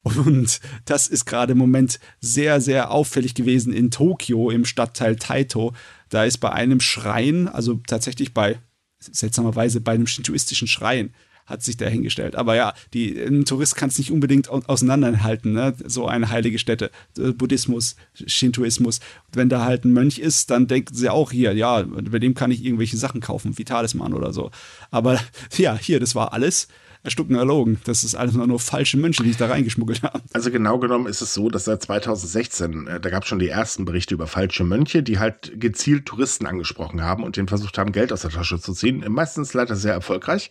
[0.03, 5.73] Und das ist gerade im Moment sehr, sehr auffällig gewesen in Tokio im Stadtteil Taito.
[6.09, 8.59] Da ist bei einem Schrein, also tatsächlich bei
[8.99, 11.13] seltsamerweise bei einem shintoistischen Schrein
[11.47, 12.35] hat sich der hingestellt.
[12.35, 15.73] Aber ja, die, ein Tourist kann es nicht unbedingt auseinanderhalten, ne?
[15.85, 18.99] so eine heilige Stätte, äh, Buddhismus, Shintoismus.
[19.31, 22.51] Wenn da halt ein Mönch ist, dann denken sie auch hier, ja, bei dem kann
[22.51, 24.51] ich irgendwelche Sachen kaufen, wie Talisman oder so.
[24.91, 25.19] Aber
[25.57, 26.67] ja, hier, das war alles.
[27.09, 27.79] Stucken erlogen.
[27.85, 30.21] Das ist alles nur falsche Mönche, die sich da reingeschmuggelt haben.
[30.33, 33.49] Also genau genommen ist es so, dass seit 2016, äh, da gab es schon die
[33.49, 37.91] ersten Berichte über falsche Mönche, die halt gezielt Touristen angesprochen haben und denen versucht haben,
[37.91, 39.03] Geld aus der Tasche zu ziehen.
[39.07, 40.49] Meistens leider sehr erfolgreich.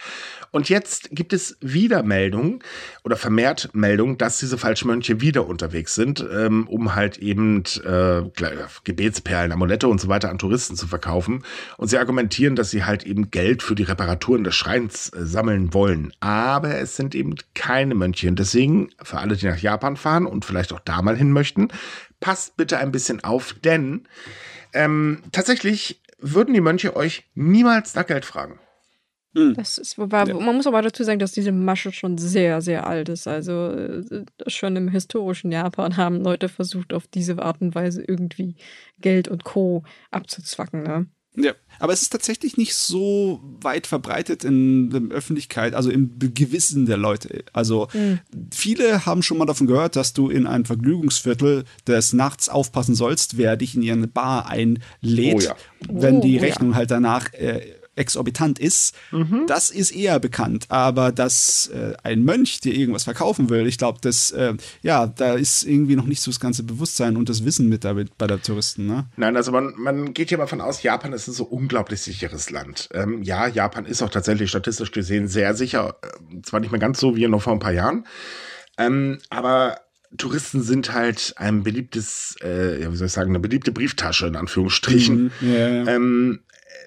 [0.50, 2.60] Und jetzt gibt es wieder Meldungen
[3.04, 8.22] oder vermehrt Meldungen, dass diese falschen Mönche wieder unterwegs sind, ähm, um halt eben äh,
[8.84, 11.42] Gebetsperlen, Amulette und so weiter an Touristen zu verkaufen.
[11.76, 15.74] Und sie argumentieren, dass sie halt eben Geld für die Reparaturen des Schreins äh, sammeln
[15.74, 16.12] wollen.
[16.20, 18.28] Aber es sind eben keine Mönche.
[18.28, 21.68] Und deswegen, für alle, die nach Japan fahren und vielleicht auch da mal hin möchten,
[22.20, 24.06] passt bitte ein bisschen auf, denn
[24.72, 28.58] ähm, tatsächlich würden die Mönche euch niemals nach Geld fragen.
[29.36, 29.52] Hm.
[29.54, 30.06] Das ist, ja.
[30.06, 33.28] Man muss aber dazu sagen, dass diese Masche schon sehr, sehr alt ist.
[33.28, 38.56] Also äh, schon im historischen Japan haben Leute versucht, auf diese Art und Weise irgendwie
[38.98, 39.84] Geld und Co.
[40.10, 40.82] abzuzwacken.
[40.82, 41.06] Ne?
[41.36, 46.86] Ja, aber es ist tatsächlich nicht so weit verbreitet in der Öffentlichkeit, also im Gewissen
[46.86, 47.44] der Leute.
[47.52, 48.20] Also mhm.
[48.52, 53.36] viele haben schon mal davon gehört, dass du in ein Vergnügungsviertel des Nachts aufpassen sollst,
[53.36, 55.56] wer dich in ihre Bar einlädt, oh ja.
[55.90, 56.76] wenn die oh, Rechnung ja.
[56.76, 57.60] halt danach äh,
[57.96, 59.44] exorbitant ist, mhm.
[59.46, 60.66] das ist eher bekannt.
[60.68, 65.34] Aber dass äh, ein Mönch dir irgendwas verkaufen will, ich glaube, das, äh, ja, da
[65.34, 68.40] ist irgendwie noch nicht so das ganze Bewusstsein und das Wissen mit damit bei der
[68.40, 68.86] Touristen.
[68.86, 69.06] Ne?
[69.16, 72.88] Nein, also man, man geht ja davon aus, Japan ist ein so unglaublich sicheres Land.
[72.92, 75.96] Ähm, ja, Japan ist auch tatsächlich statistisch gesehen sehr sicher.
[76.02, 78.06] Äh, zwar nicht mehr ganz so wie noch vor ein paar Jahren,
[78.78, 79.80] ähm, aber
[80.16, 85.32] Touristen sind halt ein beliebtes, äh, wie soll ich sagen, eine beliebte Brieftasche in Anführungsstrichen.
[85.40, 85.88] Mhm, yeah.
[85.88, 86.40] ähm,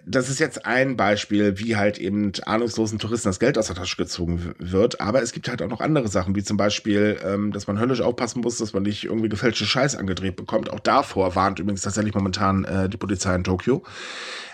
[0.06, 3.98] das ist jetzt ein Beispiel, wie halt eben ahnungslosen Touristen das Geld aus der Tasche
[3.98, 5.02] gezogen wird.
[5.02, 8.02] Aber es gibt halt auch noch andere Sachen, wie zum Beispiel, ähm, dass man höllisch
[8.02, 10.72] aufpassen muss, dass man nicht irgendwie gefälschte Scheiß angedreht bekommt.
[10.72, 13.84] Auch davor warnt übrigens tatsächlich momentan äh, die Polizei in Tokio.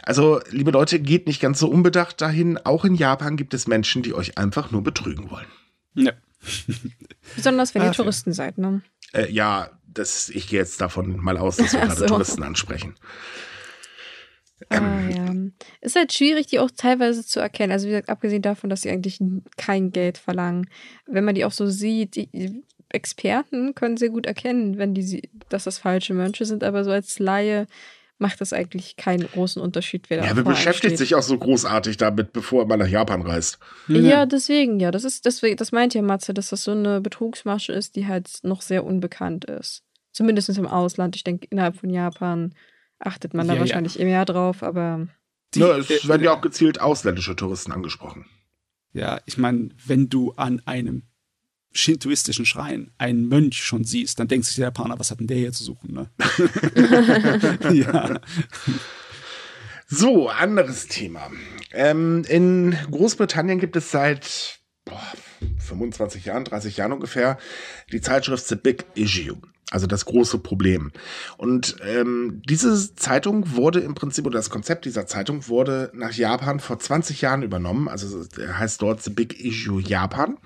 [0.03, 2.57] Also, liebe Leute, geht nicht ganz so unbedacht dahin.
[2.57, 5.47] Auch in Japan gibt es Menschen, die euch einfach nur betrügen wollen.
[5.95, 6.11] Ja.
[7.35, 8.35] Besonders wenn ihr ah, Touristen ja.
[8.35, 8.81] seid, ne?
[9.13, 12.05] Äh, ja, das, ich gehe jetzt davon mal aus, dass wir gerade so.
[12.05, 12.95] Touristen ansprechen.
[14.69, 15.33] Ah, ja.
[15.81, 17.71] Ist halt schwierig, die auch teilweise zu erkennen.
[17.71, 19.19] Also, wie gesagt, abgesehen davon, dass sie eigentlich
[19.57, 20.69] kein Geld verlangen.
[21.05, 25.65] Wenn man die auch so sieht, die Experten können sehr gut erkennen, wenn die, dass
[25.65, 27.67] das falsche Mönche sind, aber so als Laie
[28.17, 31.97] macht das eigentlich keinen großen Unterschied, wer da Ja, wer beschäftigt sich auch so großartig
[31.97, 33.59] damit, bevor man nach Japan reist?
[33.89, 34.91] Ja, deswegen, ja.
[34.91, 38.39] Das ist, deswegen, das meint ja Matze, dass das so eine Betrugsmasche ist, die halt
[38.43, 39.83] noch sehr unbekannt ist.
[40.13, 41.17] Zumindest im Ausland.
[41.17, 42.53] Ich denke, innerhalb von Japan
[42.99, 44.05] achtet man da wahrscheinlich ja.
[44.05, 45.07] mehr drauf, aber.
[45.53, 48.25] Die, ja, es äh, werden ja auch gezielt ausländische Touristen angesprochen.
[48.93, 51.03] Ja, ich meine, wenn du an einem
[51.73, 55.37] shintoistischen Schrein einen Mönch schon siehst, dann denkt sich der Japaner, was hat denn der
[55.37, 56.09] hier zu suchen, ne?
[57.73, 58.19] ja.
[59.87, 61.29] So, anderes Thema.
[61.73, 64.59] Ähm, in Großbritannien gibt es seit
[65.65, 67.37] 25 Jahren, 30 Jahren ungefähr
[67.91, 69.37] die Zeitschrift The Big Issue
[69.71, 70.91] also das große Problem.
[71.37, 76.59] Und ähm, diese Zeitung wurde im Prinzip, oder das Konzept dieser Zeitung wurde nach Japan
[76.59, 77.87] vor 20 Jahren übernommen.
[77.87, 80.37] Also heißt dort The Big Issue Japan.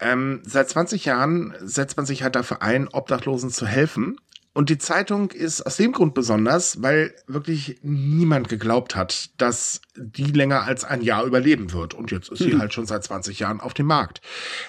[0.00, 4.16] Ähm, seit 20 Jahren setzt man sich halt dafür ein, Obdachlosen zu helfen.
[4.54, 10.30] Und die Zeitung ist aus dem Grund besonders, weil wirklich niemand geglaubt hat, dass die
[10.30, 11.92] länger als ein Jahr überleben wird.
[11.92, 12.60] Und jetzt ist sie mhm.
[12.60, 14.20] halt schon seit 20 Jahren auf dem Markt.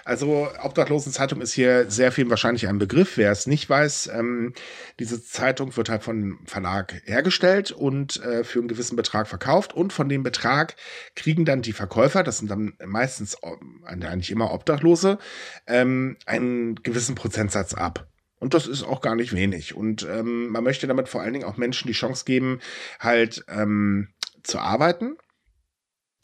[0.04, 3.18] Also Obdachlosenzeitung ist hier sehr viel wahrscheinlich ein Begriff.
[3.18, 4.54] Wer es nicht weiß, ähm,
[5.00, 9.76] diese Zeitung wird halt von einem Verlag hergestellt und äh, für einen gewissen Betrag verkauft.
[9.76, 10.76] Und von dem Betrag
[11.16, 13.48] kriegen dann die Verkäufer, das sind dann meistens äh,
[13.86, 15.20] eigentlich immer Obdachlose,
[15.68, 18.08] ähm, einen gewissen Prozentsatz ab.
[18.46, 19.74] Und das ist auch gar nicht wenig.
[19.74, 22.60] Und ähm, man möchte damit vor allen Dingen auch Menschen die Chance geben,
[23.00, 24.10] halt ähm,
[24.44, 25.18] zu arbeiten.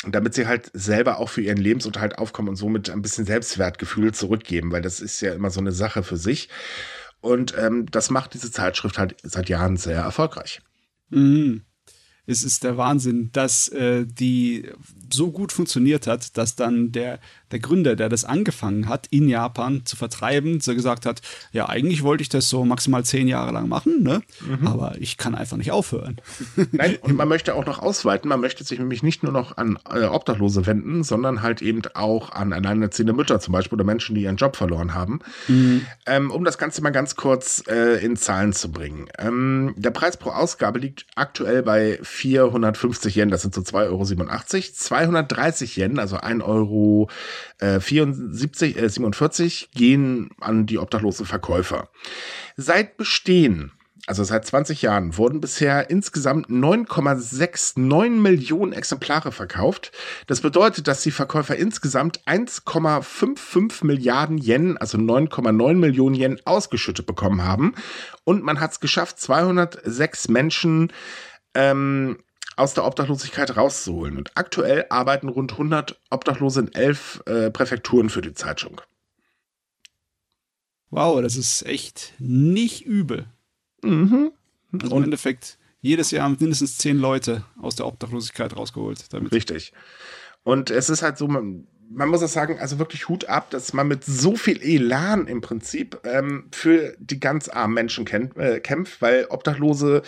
[0.08, 4.72] damit sie halt selber auch für ihren Lebensunterhalt aufkommen und somit ein bisschen Selbstwertgefühl zurückgeben,
[4.72, 6.48] weil das ist ja immer so eine Sache für sich.
[7.22, 10.62] Und ähm, das macht diese Zeitschrift halt seit Jahren sehr erfolgreich.
[11.10, 11.64] Mhm
[12.32, 14.70] es ist der Wahnsinn, dass äh, die
[15.12, 17.20] so gut funktioniert hat, dass dann der,
[17.52, 21.22] der Gründer, der das angefangen hat, in Japan zu vertreiben, so gesagt hat,
[21.52, 24.22] ja, eigentlich wollte ich das so maximal zehn Jahre lang machen, ne?
[24.42, 24.68] Mhm.
[24.68, 26.18] aber ich kann einfach nicht aufhören.
[26.72, 29.80] Nein, und man möchte auch noch ausweiten, man möchte sich nämlich nicht nur noch an
[29.94, 34.24] äh, Obdachlose wenden, sondern halt eben auch an alleinerziehende Mütter zum Beispiel oder Menschen, die
[34.24, 35.86] ihren Job verloren haben, mhm.
[36.06, 39.08] ähm, um das Ganze mal ganz kurz äh, in Zahlen zu bringen.
[39.18, 44.02] Ähm, der Preis pro Ausgabe liegt aktuell bei 450 Yen, das sind so 2,87 Euro.
[44.74, 47.10] 230 Yen, also 1,74 Euro
[47.60, 51.90] äh, 74, äh, 47, gehen an die obdachlosen Verkäufer.
[52.58, 53.72] Seit Bestehen
[54.08, 59.92] also seit 20 Jahren, wurden bisher insgesamt 9,69 Millionen Exemplare verkauft.
[60.28, 67.44] Das bedeutet, dass die Verkäufer insgesamt 1,55 Milliarden Yen, also 9,9 Millionen Yen, ausgeschüttet bekommen
[67.44, 67.76] haben.
[68.24, 70.92] Und man hat es geschafft, 206 Menschen
[71.54, 72.18] ähm,
[72.56, 74.18] aus der Obdachlosigkeit rauszuholen.
[74.18, 78.82] Und aktuell arbeiten rund 100 Obdachlose in elf äh, Präfekturen für die Zeitschung.
[80.90, 83.26] Wow, das ist echt nicht übel.
[83.82, 84.32] Mhm.
[84.74, 89.12] Also im Endeffekt, jedes Jahr haben mindestens zehn Leute aus der Obdachlosigkeit rausgeholt.
[89.14, 89.32] Damit.
[89.32, 89.74] Richtig.
[90.44, 93.74] Und es ist halt so, man, man muss auch sagen, also wirklich Hut ab, dass
[93.74, 98.60] man mit so viel Elan im Prinzip ähm, für die ganz armen Menschen kämpft, äh,
[98.60, 100.02] kämpft, weil Obdachlose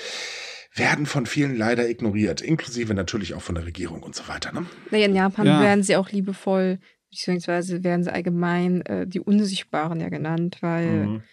[0.76, 4.51] werden von vielen leider ignoriert, inklusive natürlich auch von der Regierung und so weiter.
[4.51, 4.65] Ne?
[4.91, 5.61] Naja, in Japan Ja.
[5.61, 6.80] werden sie auch liebevoll,
[7.11, 11.24] beziehungsweise werden sie allgemein äh, die Unsichtbaren ja genannt, weil Mhm.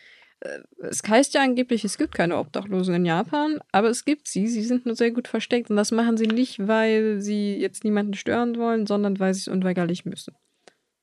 [0.88, 4.46] es heißt ja angeblich, es gibt keine Obdachlosen in Japan, aber es gibt sie.
[4.46, 8.14] Sie sind nur sehr gut versteckt und das machen sie nicht, weil sie jetzt niemanden
[8.14, 10.34] stören wollen, sondern weil sie es unweigerlich müssen.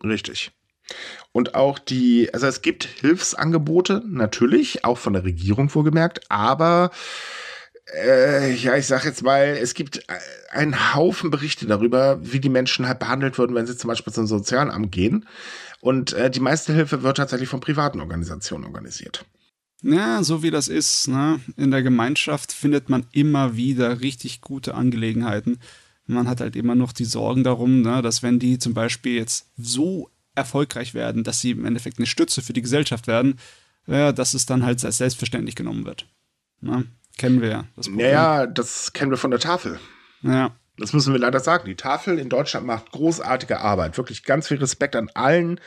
[0.04, 0.52] Richtig.
[1.32, 6.92] Und auch die, also es gibt Hilfsangebote, natürlich, auch von der Regierung wohlgemerkt, aber
[7.94, 10.14] äh, ja, ich sag jetzt mal, es gibt äh,
[10.52, 14.28] einen Haufen Berichte darüber, wie die Menschen halt behandelt würden, wenn sie zum Beispiel zum
[14.28, 15.26] Sozialamt gehen.
[15.80, 19.26] Und äh, die meiste Hilfe wird tatsächlich von privaten Organisationen organisiert.
[19.84, 21.40] Ja, so wie das ist, ne?
[21.56, 25.60] In der Gemeinschaft findet man immer wieder richtig gute Angelegenheiten.
[26.08, 29.48] Man hat halt immer noch die Sorgen darum, ne, dass wenn die zum Beispiel jetzt
[29.58, 33.40] so erfolgreich werden, dass sie im Endeffekt eine Stütze für die Gesellschaft werden,
[33.86, 36.08] ja, dass es dann halt als selbstverständlich genommen wird.
[36.62, 36.86] Ne?
[37.18, 37.66] Kennen wir ja.
[37.90, 39.80] Naja, das kennen wir von der Tafel.
[40.22, 40.56] Ja.
[40.78, 41.66] Das müssen wir leider sagen.
[41.66, 43.98] Die Tafel in Deutschland macht großartige Arbeit.
[43.98, 45.60] Wirklich ganz viel Respekt an allen,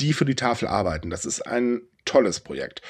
[0.00, 1.10] die für die Tafel arbeiten.
[1.10, 2.82] Das ist ein tolles Projekt.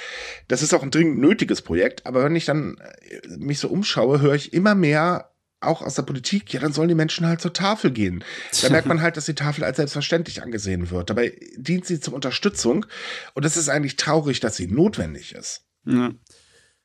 [0.48, 2.06] Das ist auch ein dringend nötiges Projekt.
[2.06, 5.30] Aber wenn ich dann äh, mich so umschaue, höre ich immer mehr
[5.60, 8.24] auch aus der Politik, ja, dann sollen die Menschen halt zur Tafel gehen.
[8.62, 11.10] Da merkt man halt, dass die Tafel als selbstverständlich angesehen wird.
[11.10, 12.86] Dabei dient sie zur Unterstützung.
[13.34, 15.66] Und es ist eigentlich traurig, dass sie notwendig ist.
[15.84, 16.12] Ja.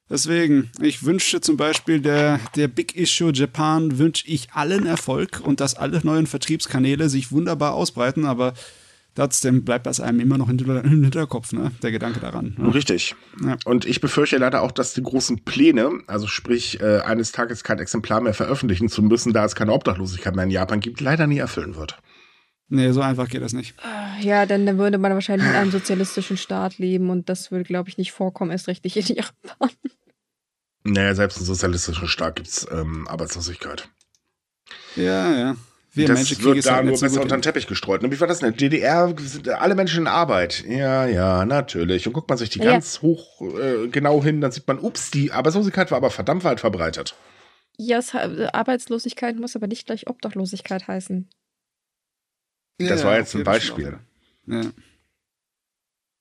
[0.09, 5.59] Deswegen, ich wünsche zum Beispiel der, der Big Issue Japan, wünsche ich allen Erfolg und
[5.59, 8.53] dass alle neuen Vertriebskanäle sich wunderbar ausbreiten, aber
[9.15, 11.71] trotzdem bleibt das einem immer noch im Hinterkopf, ne?
[11.81, 12.55] der Gedanke daran.
[12.57, 12.75] Ne?
[12.75, 13.15] Richtig.
[13.43, 13.57] Ja.
[13.65, 17.79] Und ich befürchte leider auch, dass die großen Pläne, also sprich, äh, eines Tages kein
[17.79, 21.39] Exemplar mehr veröffentlichen zu müssen, da es keine Obdachlosigkeit mehr in Japan gibt, leider nie
[21.39, 21.97] erfüllen wird.
[22.67, 23.75] Nee, so einfach geht das nicht.
[24.21, 27.89] Ja, denn dann würde man wahrscheinlich in einem sozialistischen Staat leben und das würde, glaube
[27.89, 29.69] ich, nicht vorkommen, erst recht nicht in Japan.
[30.83, 33.89] Naja, selbst im sozialistischen Staat gibt's ähm, Arbeitslosigkeit.
[34.95, 35.55] Ja, ja.
[35.93, 37.41] Wir das Menschen wird es da halt nur so besser unter den.
[37.41, 38.03] Teppich gestreut.
[38.03, 38.55] Und wie war das denn?
[38.55, 40.65] DDR sind alle Menschen in Arbeit.
[40.67, 42.05] Ja, ja, natürlich.
[42.05, 42.71] Und guckt man sich die Ja.
[42.71, 46.59] ganz hoch äh, genau hin, dann sieht man, ups, die Arbeitslosigkeit war aber verdammt weit
[46.59, 47.15] verbreitet.
[47.77, 51.29] Ja, es, Arbeitslosigkeit muss aber nicht gleich Obdachlosigkeit heißen.
[52.77, 53.99] Das Ja, war ja, jetzt okay, ein das Beispiel.
[54.47, 54.61] Ja.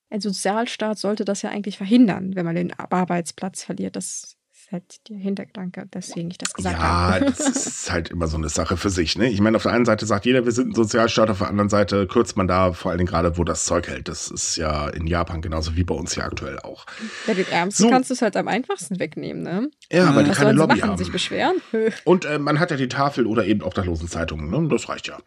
[0.09, 3.95] Ein Sozialstaat sollte das ja eigentlich verhindern, wenn man den Arbeitsplatz verliert.
[3.95, 7.25] Das ist halt der Hintergedanke, deswegen ich das gesagt Ja, habe.
[7.25, 9.17] das ist halt immer so eine Sache für sich.
[9.17, 9.29] Ne?
[9.29, 11.69] Ich meine, auf der einen Seite sagt jeder, wir sind ein Sozialstaat, auf der anderen
[11.69, 14.07] Seite kürzt man da vor allen Dingen gerade, wo das Zeug hält.
[14.07, 16.85] Das ist ja in Japan genauso wie bei uns hier aktuell auch.
[17.27, 17.89] Bei den Ärmsten So.
[17.89, 19.69] kannst du es halt am einfachsten wegnehmen, ne?
[19.91, 20.89] Ja, weil die Was keine Lobby machen?
[20.91, 20.97] haben.
[20.97, 21.55] Sich beschweren?
[22.05, 24.49] Und äh, man hat ja die Tafel oder eben Obdachlosenzeitungen.
[24.49, 24.67] Ne?
[24.69, 25.17] Das reicht ja.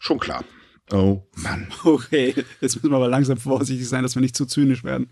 [0.00, 0.42] Schon klar.
[0.92, 1.66] Oh Mann.
[1.84, 5.10] Okay, jetzt müssen wir aber langsam vorsichtig sein, dass wir nicht zu zynisch werden.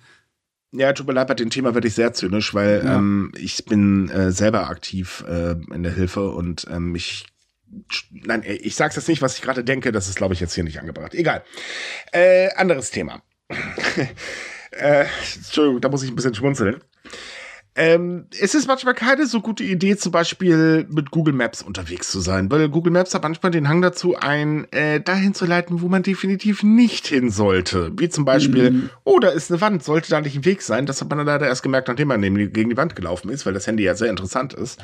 [0.73, 2.97] Ja, tut mir leid, bei dem Thema werde ich sehr zynisch, weil Ja.
[2.97, 7.27] ähm, ich bin äh, selber aktiv äh, in der Hilfe und ähm, ich
[8.11, 9.93] Nein, ich sag's jetzt nicht, was ich gerade denke.
[9.93, 11.15] Das ist, glaube ich, jetzt hier nicht angebracht.
[11.15, 11.45] Egal.
[12.11, 13.23] Äh, anderes Thema.
[14.73, 15.05] äh,
[15.37, 16.83] Entschuldigung, da muss ich ein bisschen schmunzeln.
[17.77, 22.19] Ähm, es ist manchmal keine so gute Idee, zum Beispiel mit Google Maps unterwegs zu
[22.21, 25.89] sein, weil Google Maps hat manchmal den Hang dazu, ein äh, dahin zu leiten, wo
[25.89, 27.93] man definitiv nicht hin sollte.
[27.97, 28.91] Wie zum Beispiel, Mhm.
[29.05, 30.85] oh, da ist eine Wand, sollte da nicht ein Weg sein.
[30.87, 32.21] Das hat man dann leider erst gemerkt, nachdem man
[32.53, 34.81] gegen die Wand gelaufen ist, weil das Handy ja sehr interessant ist.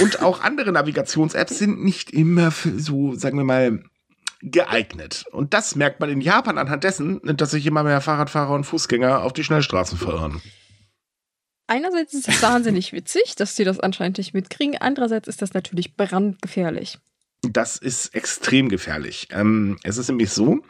[0.00, 3.82] Und auch andere Navigations-Apps sind nicht immer für so, sagen wir mal,
[4.42, 5.24] geeignet.
[5.32, 9.22] Und das merkt man in Japan anhand dessen, dass sich immer mehr Fahrradfahrer und Fußgänger
[9.22, 10.40] auf die Schnellstraßen verirren.
[11.68, 14.78] Einerseits ist es wahnsinnig witzig, dass sie das anscheinend nicht mitkriegen.
[14.80, 16.98] Andererseits ist das natürlich brandgefährlich.
[17.42, 19.28] Das ist extrem gefährlich.
[19.30, 20.60] Ähm, es ist nämlich so,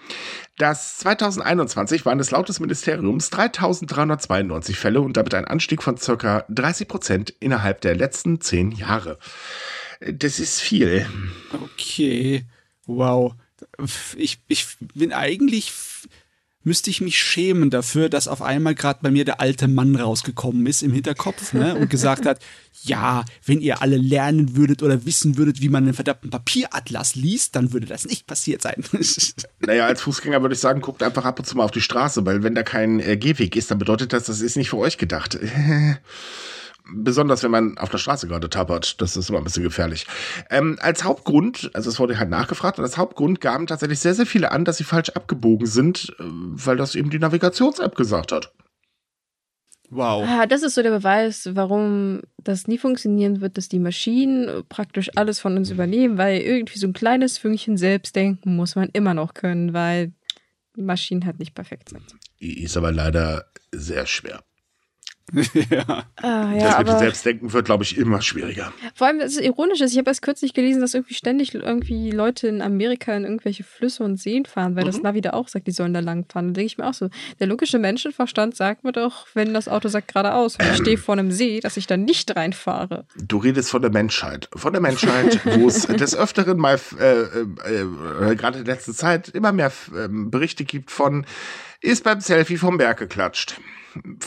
[0.58, 6.44] dass 2021 waren es laut des Ministeriums 3392 Fälle und damit ein Anstieg von circa
[6.50, 9.18] 30 Prozent innerhalb der letzten zehn Jahre.
[10.00, 11.06] Das ist viel.
[11.52, 12.44] Okay,
[12.86, 13.34] wow.
[14.16, 15.72] Ich, ich bin eigentlich
[16.64, 20.66] müsste ich mich schämen dafür, dass auf einmal gerade bei mir der alte Mann rausgekommen
[20.66, 22.40] ist im Hinterkopf ne, und gesagt hat,
[22.82, 27.56] ja, wenn ihr alle lernen würdet oder wissen würdet, wie man einen verdammten Papieratlas liest,
[27.56, 28.84] dann würde das nicht passiert sein.
[29.60, 32.24] naja, als Fußgänger würde ich sagen, guckt einfach ab und zu mal auf die Straße,
[32.26, 34.98] weil wenn da kein äh, Gehweg ist, dann bedeutet das, das ist nicht für euch
[34.98, 35.38] gedacht.
[36.92, 39.00] besonders wenn man auf der Straße gerade tappert.
[39.00, 40.06] Das ist immer ein bisschen gefährlich.
[40.50, 44.26] Ähm, als Hauptgrund, also es wurde halt nachgefragt, und als Hauptgrund gaben tatsächlich sehr, sehr
[44.26, 48.52] viele an, dass sie falsch abgebogen sind, äh, weil das eben die Navigations-App gesagt hat.
[49.90, 50.26] Wow.
[50.28, 55.10] Ah, das ist so der Beweis, warum das nie funktionieren wird, dass die Maschinen praktisch
[55.14, 59.32] alles von uns übernehmen, weil irgendwie so ein kleines Fünkchen Selbstdenken muss man immer noch
[59.32, 60.12] können, weil
[60.76, 62.02] Maschinen halt nicht perfekt sind.
[62.38, 64.44] Ist aber leider sehr schwer.
[65.70, 66.04] ja.
[66.16, 66.58] Ah, ja.
[66.58, 68.72] Das mit dem Selbstdenken wird, glaube ich, immer schwieriger.
[68.94, 72.10] Vor allem, das ist ironisch ist, ich habe erst kürzlich gelesen, dass irgendwie ständig irgendwie
[72.10, 74.88] Leute in Amerika in irgendwelche Flüsse und Seen fahren, weil mhm.
[74.88, 76.48] das Navi da auch sagt, die sollen da lang fahren.
[76.48, 77.10] Da denke ich mir auch so,
[77.40, 81.14] der logische Menschenverstand sagt mir doch, wenn das Auto sagt geradeaus und ich stehe vor
[81.14, 83.06] einem See, dass ich da nicht reinfahre.
[83.16, 84.48] Du redest von der Menschheit.
[84.54, 89.28] Von der Menschheit, wo es des Öfteren mal, äh, äh, äh, gerade in letzter Zeit,
[89.28, 91.26] immer mehr äh, Berichte gibt von,
[91.80, 93.60] ist beim Selfie vom Berg geklatscht.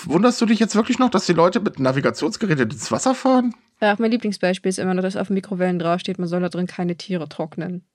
[0.06, 3.56] Wunderst du dich jetzt wirklich noch, dass die Leute mit Navigationsgeräten ins Wasser fahren?
[3.82, 6.98] Ja, mein Lieblingsbeispiel ist immer noch, dass auf Mikrowellen draufsteht, man soll da drin keine
[6.98, 7.86] Tiere trocknen.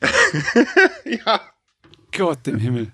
[1.04, 1.40] ja.
[2.16, 2.92] Gott im Himmel.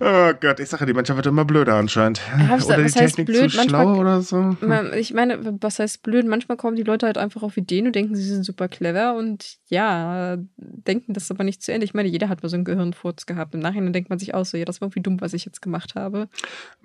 [0.00, 2.20] Oh Gott, ich sage, die Menschheit wird immer blöder anscheinend.
[2.38, 3.50] Ja, oder die Technik blöd?
[3.50, 4.56] zu schlau manchmal, oder so.
[4.94, 6.26] Ich meine, was heißt blöd?
[6.26, 9.56] Manchmal kommen die Leute halt einfach auf Ideen und denken, sie sind super clever und
[9.68, 11.84] ja, denken das aber nicht zu Ende.
[11.84, 13.54] Ich meine, jeder hat mal so einen Gehirnfurz gehabt.
[13.54, 15.62] Im Nachhinein denkt man sich auch so, ja, das war irgendwie dumm, was ich jetzt
[15.62, 16.28] gemacht habe.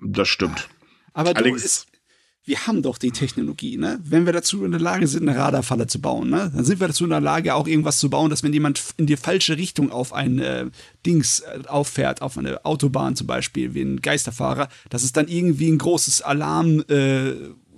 [0.00, 0.68] Das stimmt.
[1.12, 1.88] Aber du, ist,
[2.44, 4.00] wir haben doch die Technologie, ne?
[4.02, 6.50] Wenn wir dazu in der Lage sind, eine Radarfalle zu bauen, ne?
[6.52, 9.06] Dann sind wir dazu in der Lage, auch irgendwas zu bauen, dass wenn jemand in
[9.06, 10.66] die falsche Richtung auf ein äh,
[11.06, 15.70] Dings äh, auffährt, auf eine Autobahn zum Beispiel, wie ein Geisterfahrer, dass es dann irgendwie
[15.70, 17.32] ein großes Alarm äh,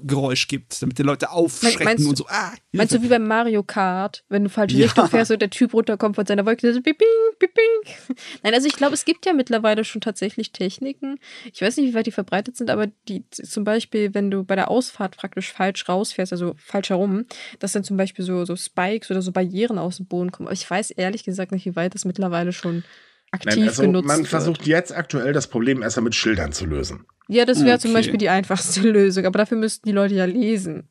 [0.07, 2.27] Geräusch gibt, damit die Leute aufschrecken meinst, und so.
[2.29, 4.85] Ah, meinst du wie beim Mario Kart, wenn du falsche ja.
[4.85, 6.95] Richtung fährst und der Typ runterkommt von seiner Wolke, so bing.
[8.43, 11.19] Nein, also ich glaube, es gibt ja mittlerweile schon tatsächlich Techniken.
[11.53, 14.57] Ich weiß nicht, wie weit die verbreitet sind, aber die zum Beispiel, wenn du bei
[14.57, 17.25] der Ausfahrt praktisch falsch rausfährst, also falsch herum,
[17.59, 20.49] dass dann zum Beispiel so, so Spikes oder so Barrieren aus dem Boden kommen.
[20.49, 22.85] Aber ich weiß ehrlich gesagt nicht, wie weit das mittlerweile schon
[23.31, 24.23] aktiv Nein, also genutzt man wird.
[24.25, 27.07] Man versucht jetzt aktuell das Problem erstmal mit Schildern zu lösen.
[27.29, 27.83] Ja, das wäre okay.
[27.83, 30.89] zum Beispiel die einfachste Lösung, aber dafür müssten die Leute ja lesen.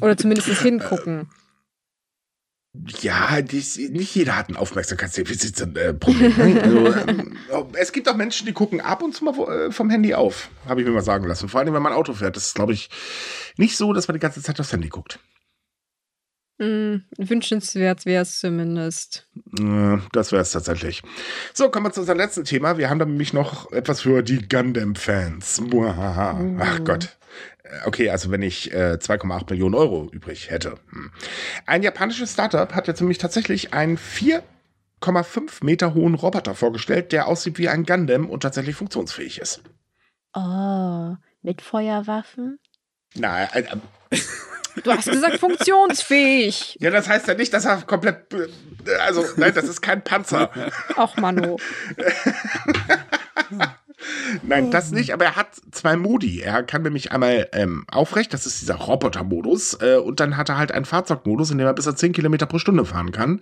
[0.00, 1.28] Oder zumindest hingucken.
[3.00, 6.38] Ja, dies, nicht jeder hat ein Aufmerksamkeitsdefizitproblem.
[6.38, 7.38] Äh, also, ähm,
[7.74, 10.80] es gibt auch Menschen, die gucken ab und zu mal äh, vom Handy auf, habe
[10.80, 11.48] ich mir mal sagen lassen.
[11.48, 12.36] Vor allem, wenn man Auto fährt.
[12.36, 12.90] Das ist, glaube ich,
[13.56, 15.18] nicht so, dass man die ganze Zeit aufs Handy guckt.
[16.58, 19.25] Mm, wünschenswert wäre es zumindest.
[20.12, 21.02] Das wäre es tatsächlich.
[21.52, 22.78] So, kommen wir zu unserem letzten Thema.
[22.78, 25.60] Wir haben nämlich noch etwas für die Gundam-Fans.
[25.60, 26.60] Mhm.
[26.60, 27.16] Ach Gott.
[27.62, 30.74] Äh, okay, also wenn ich äh, 2,8 Millionen Euro übrig hätte.
[30.90, 31.10] Hm.
[31.66, 37.58] Ein japanisches Startup hat jetzt nämlich tatsächlich einen 4,5 Meter hohen Roboter vorgestellt, der aussieht
[37.58, 39.62] wie ein Gundam und tatsächlich funktionsfähig ist.
[40.34, 42.58] Oh, mit Feuerwaffen?
[43.14, 43.64] Nein, äh,
[44.82, 46.76] Du hast gesagt funktionsfähig.
[46.80, 48.26] Ja, das heißt ja nicht, dass er komplett.
[49.00, 50.50] Also, nein, das ist kein Panzer.
[50.96, 51.58] Ach, Mano.
[54.42, 56.40] Nein, das nicht, aber er hat zwei Modi.
[56.40, 60.58] Er kann nämlich einmal ähm, aufrecht, das ist dieser Roboter-Modus, äh, und dann hat er
[60.58, 63.40] halt einen Fahrzeugmodus, in dem er bis zu 10 Kilometer pro Stunde fahren kann.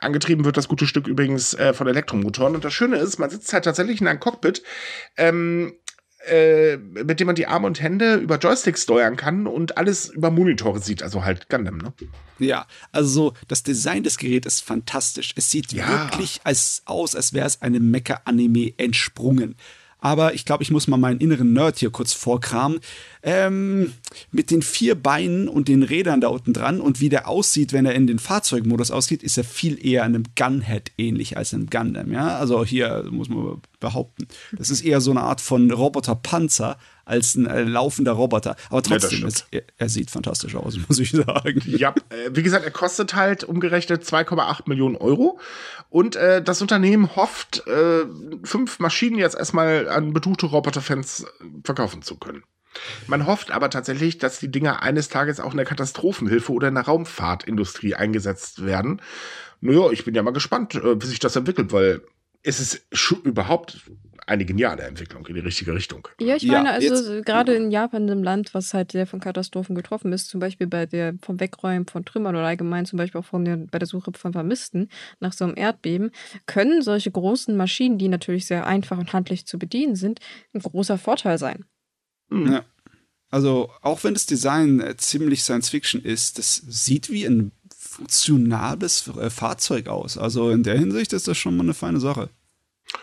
[0.00, 2.54] Angetrieben wird das gute Stück übrigens äh, von Elektromotoren.
[2.54, 4.62] Und das Schöne ist, man sitzt halt tatsächlich in einem Cockpit,
[5.16, 5.74] ähm,
[6.30, 10.30] äh, mit dem man die Arme und Hände über Joysticks steuern kann und alles über
[10.30, 11.92] Monitore sieht, also halt Gundam, ne?
[12.38, 15.34] Ja, also das Design des Geräts ist fantastisch.
[15.36, 15.86] Es sieht ja.
[15.88, 19.56] wirklich als, aus, als wäre es einem Mecha-Anime entsprungen
[20.00, 22.80] aber ich glaube, ich muss mal meinen inneren Nerd hier kurz vorkramen.
[23.22, 23.92] Ähm,
[24.30, 27.84] mit den vier Beinen und den Rädern da unten dran und wie der aussieht, wenn
[27.84, 32.12] er in den Fahrzeugmodus ausgeht, ist er viel eher einem Gunhead ähnlich als einem Gundam.
[32.12, 36.78] Ja, also hier muss man behaupten, das ist eher so eine Art von Roboterpanzer
[37.10, 38.56] als ein äh, laufender Roboter.
[38.70, 41.62] Aber trotzdem, ja, es, er, er, sieht fantastisch aus, muss ich sagen.
[41.66, 45.38] Ja, äh, wie gesagt, er kostet halt umgerechnet 2,8 Millionen Euro.
[45.88, 48.04] Und äh, das Unternehmen hofft, äh,
[48.44, 51.26] fünf Maschinen jetzt erstmal an betuchte Roboterfans
[51.64, 52.44] verkaufen zu können.
[53.08, 56.74] Man hofft aber tatsächlich, dass die Dinger eines Tages auch in der Katastrophenhilfe oder in
[56.74, 59.02] der Raumfahrtindustrie eingesetzt werden.
[59.60, 62.02] Naja, ich bin ja mal gespannt, äh, wie sich das entwickelt, weil
[62.42, 62.86] ist es
[63.24, 63.90] überhaupt
[64.30, 66.06] eine geniale Entwicklung in die richtige Richtung.
[66.20, 69.74] Ja, ich meine, ja, also gerade in Japan, einem Land, was halt sehr von Katastrophen
[69.74, 73.24] getroffen ist, zum Beispiel bei der vom Wegräumen von Trümmern oder allgemein zum Beispiel auch
[73.24, 76.12] von der, bei der Suche von Vermissten nach so einem Erdbeben,
[76.46, 80.20] können solche großen Maschinen, die natürlich sehr einfach und handlich zu bedienen sind,
[80.54, 81.64] ein großer Vorteil sein.
[82.28, 82.52] Mhm.
[82.52, 82.64] Ja.
[83.32, 89.08] Also, auch wenn das Design äh, ziemlich Science Fiction ist, das sieht wie ein funktionales
[89.08, 90.16] äh, Fahrzeug aus.
[90.16, 92.30] Also in der Hinsicht ist das schon mal eine feine Sache.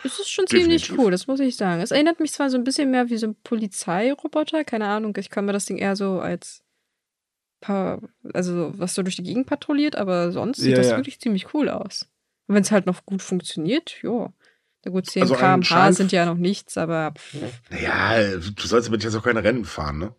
[0.03, 0.85] Es ist schon Definitiv.
[0.85, 1.81] ziemlich cool, das muss ich sagen.
[1.81, 5.29] Es erinnert mich zwar so ein bisschen mehr wie so ein Polizeiroboter, keine Ahnung, ich
[5.29, 6.63] kann mir das Ding eher so als
[7.59, 8.01] paar,
[8.33, 10.97] also was so durch die Gegend patrouilliert, aber sonst sieht ja, das ja.
[10.97, 12.07] wirklich ziemlich cool aus.
[12.47, 14.31] Und wenn es halt noch gut funktioniert, ja.
[14.85, 17.13] Na gut, 10 also km/h sind ja noch nichts, aber.
[17.69, 20.15] Naja, du sollst damit jetzt auch keine Rennen fahren, ne?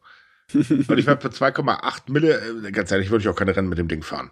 [0.52, 3.78] Und ich werde für 2,8 Mille, äh, ganz ehrlich, würde ich auch keine Rennen mit
[3.78, 4.30] dem Ding fahren.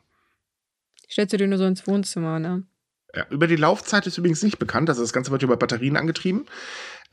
[1.08, 2.64] Stellst du dir nur so ins Wohnzimmer, ne?
[3.14, 4.88] Ja, über die Laufzeit ist übrigens nicht bekannt.
[4.88, 6.46] Also das Ganze wird über Batterien angetrieben.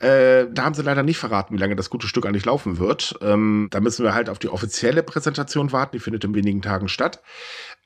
[0.00, 3.14] Äh, da haben sie leider nicht verraten, wie lange das gute Stück eigentlich laufen wird.
[3.22, 5.96] Ähm, da müssen wir halt auf die offizielle Präsentation warten.
[5.96, 7.22] Die findet in wenigen Tagen statt.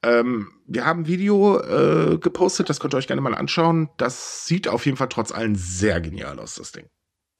[0.03, 3.91] Ähm, wir haben ein Video äh, gepostet, das könnt ihr euch gerne mal anschauen.
[3.99, 6.87] Das sieht auf jeden Fall trotz allem sehr genial aus, das Ding.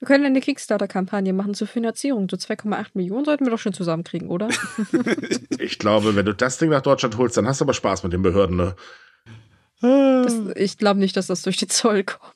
[0.01, 2.29] Wir können eine Kickstarter-Kampagne machen zur Finanzierung.
[2.31, 4.49] So 2,8 Millionen sollten wir doch schon zusammenkriegen, oder?
[5.59, 8.13] ich glaube, wenn du das Ding nach Deutschland holst, dann hast du aber Spaß mit
[8.13, 8.77] den Behörden, ne?
[9.81, 12.35] Das, ich glaube nicht, dass das durch die Zoll kommt.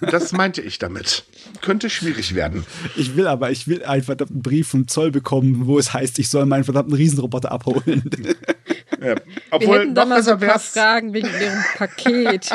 [0.12, 1.24] Das meinte ich damit.
[1.60, 2.64] Könnte schwierig werden.
[2.96, 6.28] Ich will aber, ich will einfach einen Brief vom Zoll bekommen, wo es heißt, ich
[6.28, 8.08] soll meinen verdammten Riesenroboter abholen.
[9.00, 9.14] Ja.
[9.52, 12.50] Obwohl, Wir hätten da mal so ein paar Fragen wegen Ihrem Paket.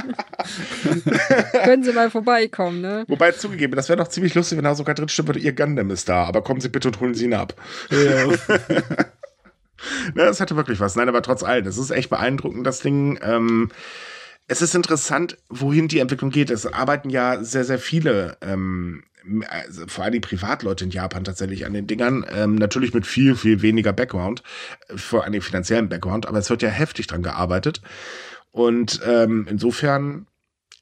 [1.64, 3.06] Können Sie mal vorbeikommen, ne?
[3.08, 6.10] Wobei, zugegeben, das wäre doch ziemlich lustig, wenn da sogar drin stimmt, Ihr Gundam ist
[6.10, 7.56] da, aber kommen Sie bitte und holen Sie ihn ab.
[7.92, 8.28] Ja.
[10.16, 10.98] das hatte wirklich was.
[10.98, 13.20] Nein, aber trotz allem, das ist echt beeindruckend, das Ding.
[13.24, 13.70] Ähm,
[14.48, 16.50] es ist interessant, wohin die Entwicklung geht.
[16.50, 19.04] Es arbeiten ja sehr, sehr viele, ähm,
[19.48, 22.26] also vor allem die Privatleute in Japan tatsächlich an den Dingern.
[22.30, 24.44] Ähm, natürlich mit viel, viel weniger Background,
[24.90, 27.82] äh, vor allem finanziellen Background, aber es wird ja heftig dran gearbeitet.
[28.52, 30.28] Und ähm, insofern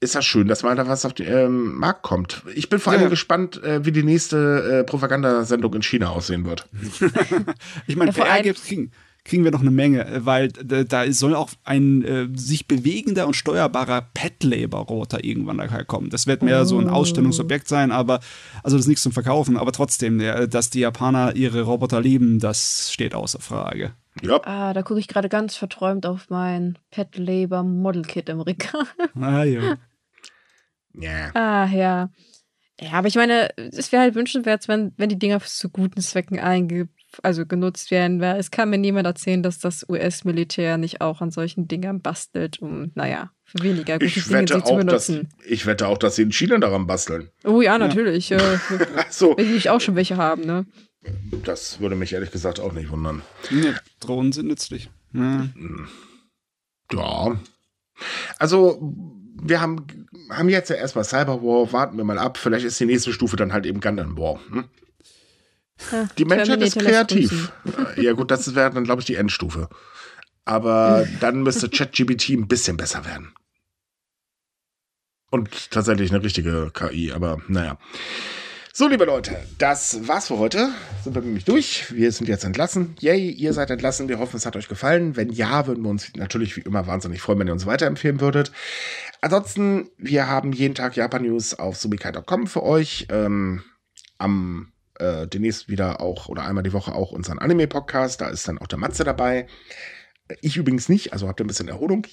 [0.00, 2.42] ist das schön, dass mal da was auf den ähm, Markt kommt.
[2.56, 3.08] Ich bin vor allem ja.
[3.08, 6.68] gespannt, äh, wie die nächste äh, Propagandasendung in China aussehen wird.
[7.86, 8.90] ich meine, ja, PR gibt's kriegen
[9.24, 13.34] kriegen wir noch eine Menge, äh, weil da soll auch ein äh, sich bewegender und
[13.34, 16.10] steuerbarer Pet-Labor-Roboter irgendwann da kommen.
[16.10, 16.64] Das wird mehr oh.
[16.64, 16.92] so ein oh.
[16.92, 18.20] Ausstellungsobjekt sein, aber
[18.62, 22.40] also das ist nichts zum Verkaufen, aber trotzdem, der, dass die Japaner ihre Roboter lieben,
[22.40, 23.92] das steht außer Frage.
[24.22, 24.40] Ja.
[24.44, 28.84] Ah, da gucke ich gerade ganz verträumt auf mein Pet Labor Model Kit im Regal.
[29.20, 29.76] Ah, ja.
[30.94, 31.30] Ja.
[31.34, 32.10] Ah, ja.
[32.80, 36.38] Ja, aber ich meine, es wäre halt wünschenswert, wenn, wenn die Dinger zu guten Zwecken
[36.38, 36.88] einge
[37.22, 41.30] also genutzt werden, weil es kann mir niemand erzählen, dass das US-Militär nicht auch an
[41.30, 45.28] solchen Dingern bastelt, um, naja, für weniger gute ich Dinge sie zu benutzen.
[45.38, 47.30] Dass, ich wette auch, dass sie in China daran basteln.
[47.44, 48.30] Oh ja, natürlich.
[48.30, 48.38] Ja.
[48.38, 48.58] Äh,
[49.10, 49.36] so.
[49.36, 50.66] Will ich auch schon welche haben, ne?
[51.44, 53.22] Das würde mich ehrlich gesagt auch nicht wundern.
[53.50, 54.88] Nee, Drohnen sind nützlich.
[55.12, 55.48] Ja.
[56.92, 57.40] ja.
[58.38, 58.94] Also,
[59.42, 59.86] wir haben,
[60.30, 62.38] haben jetzt ja erstmal Cyberwar, warten wir mal ab.
[62.38, 64.38] Vielleicht ist die nächste Stufe dann halt eben Gundam War.
[64.50, 64.64] Hm?
[65.90, 67.52] Ja, die Menschheit ist kreativ.
[67.96, 69.68] Ja, gut, das wäre dann, glaube ich, die Endstufe.
[70.44, 73.34] Aber dann müsste ChatGBT ein bisschen besser werden.
[75.30, 77.78] Und tatsächlich eine richtige KI, aber naja.
[78.74, 80.70] So, liebe Leute, das war's für heute.
[81.04, 81.92] Sind wir nämlich durch.
[81.94, 82.96] Wir sind jetzt entlassen.
[83.00, 84.08] Yay, ihr seid entlassen.
[84.08, 85.14] Wir hoffen, es hat euch gefallen.
[85.14, 88.50] Wenn ja, würden wir uns natürlich wie immer wahnsinnig freuen, wenn ihr uns weiterempfehlen würdet.
[89.20, 93.08] Ansonsten, wir haben jeden Tag Japan News auf subikai.com für euch.
[93.10, 93.62] Ähm,
[94.16, 94.71] am
[95.02, 98.20] äh, demnächst wieder auch oder einmal die Woche auch unseren Anime-Podcast.
[98.20, 99.46] Da ist dann auch der Matze dabei.
[100.40, 102.06] Ich übrigens nicht, also habt ihr ein bisschen Erholung.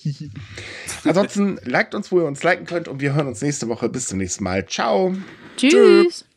[1.03, 3.89] Ansonsten liked uns, wo ihr uns liken könnt und wir hören uns nächste Woche.
[3.89, 4.65] Bis zum nächsten Mal.
[4.65, 5.15] Ciao.
[5.55, 5.71] Tschüss.
[5.71, 6.28] Tschüss.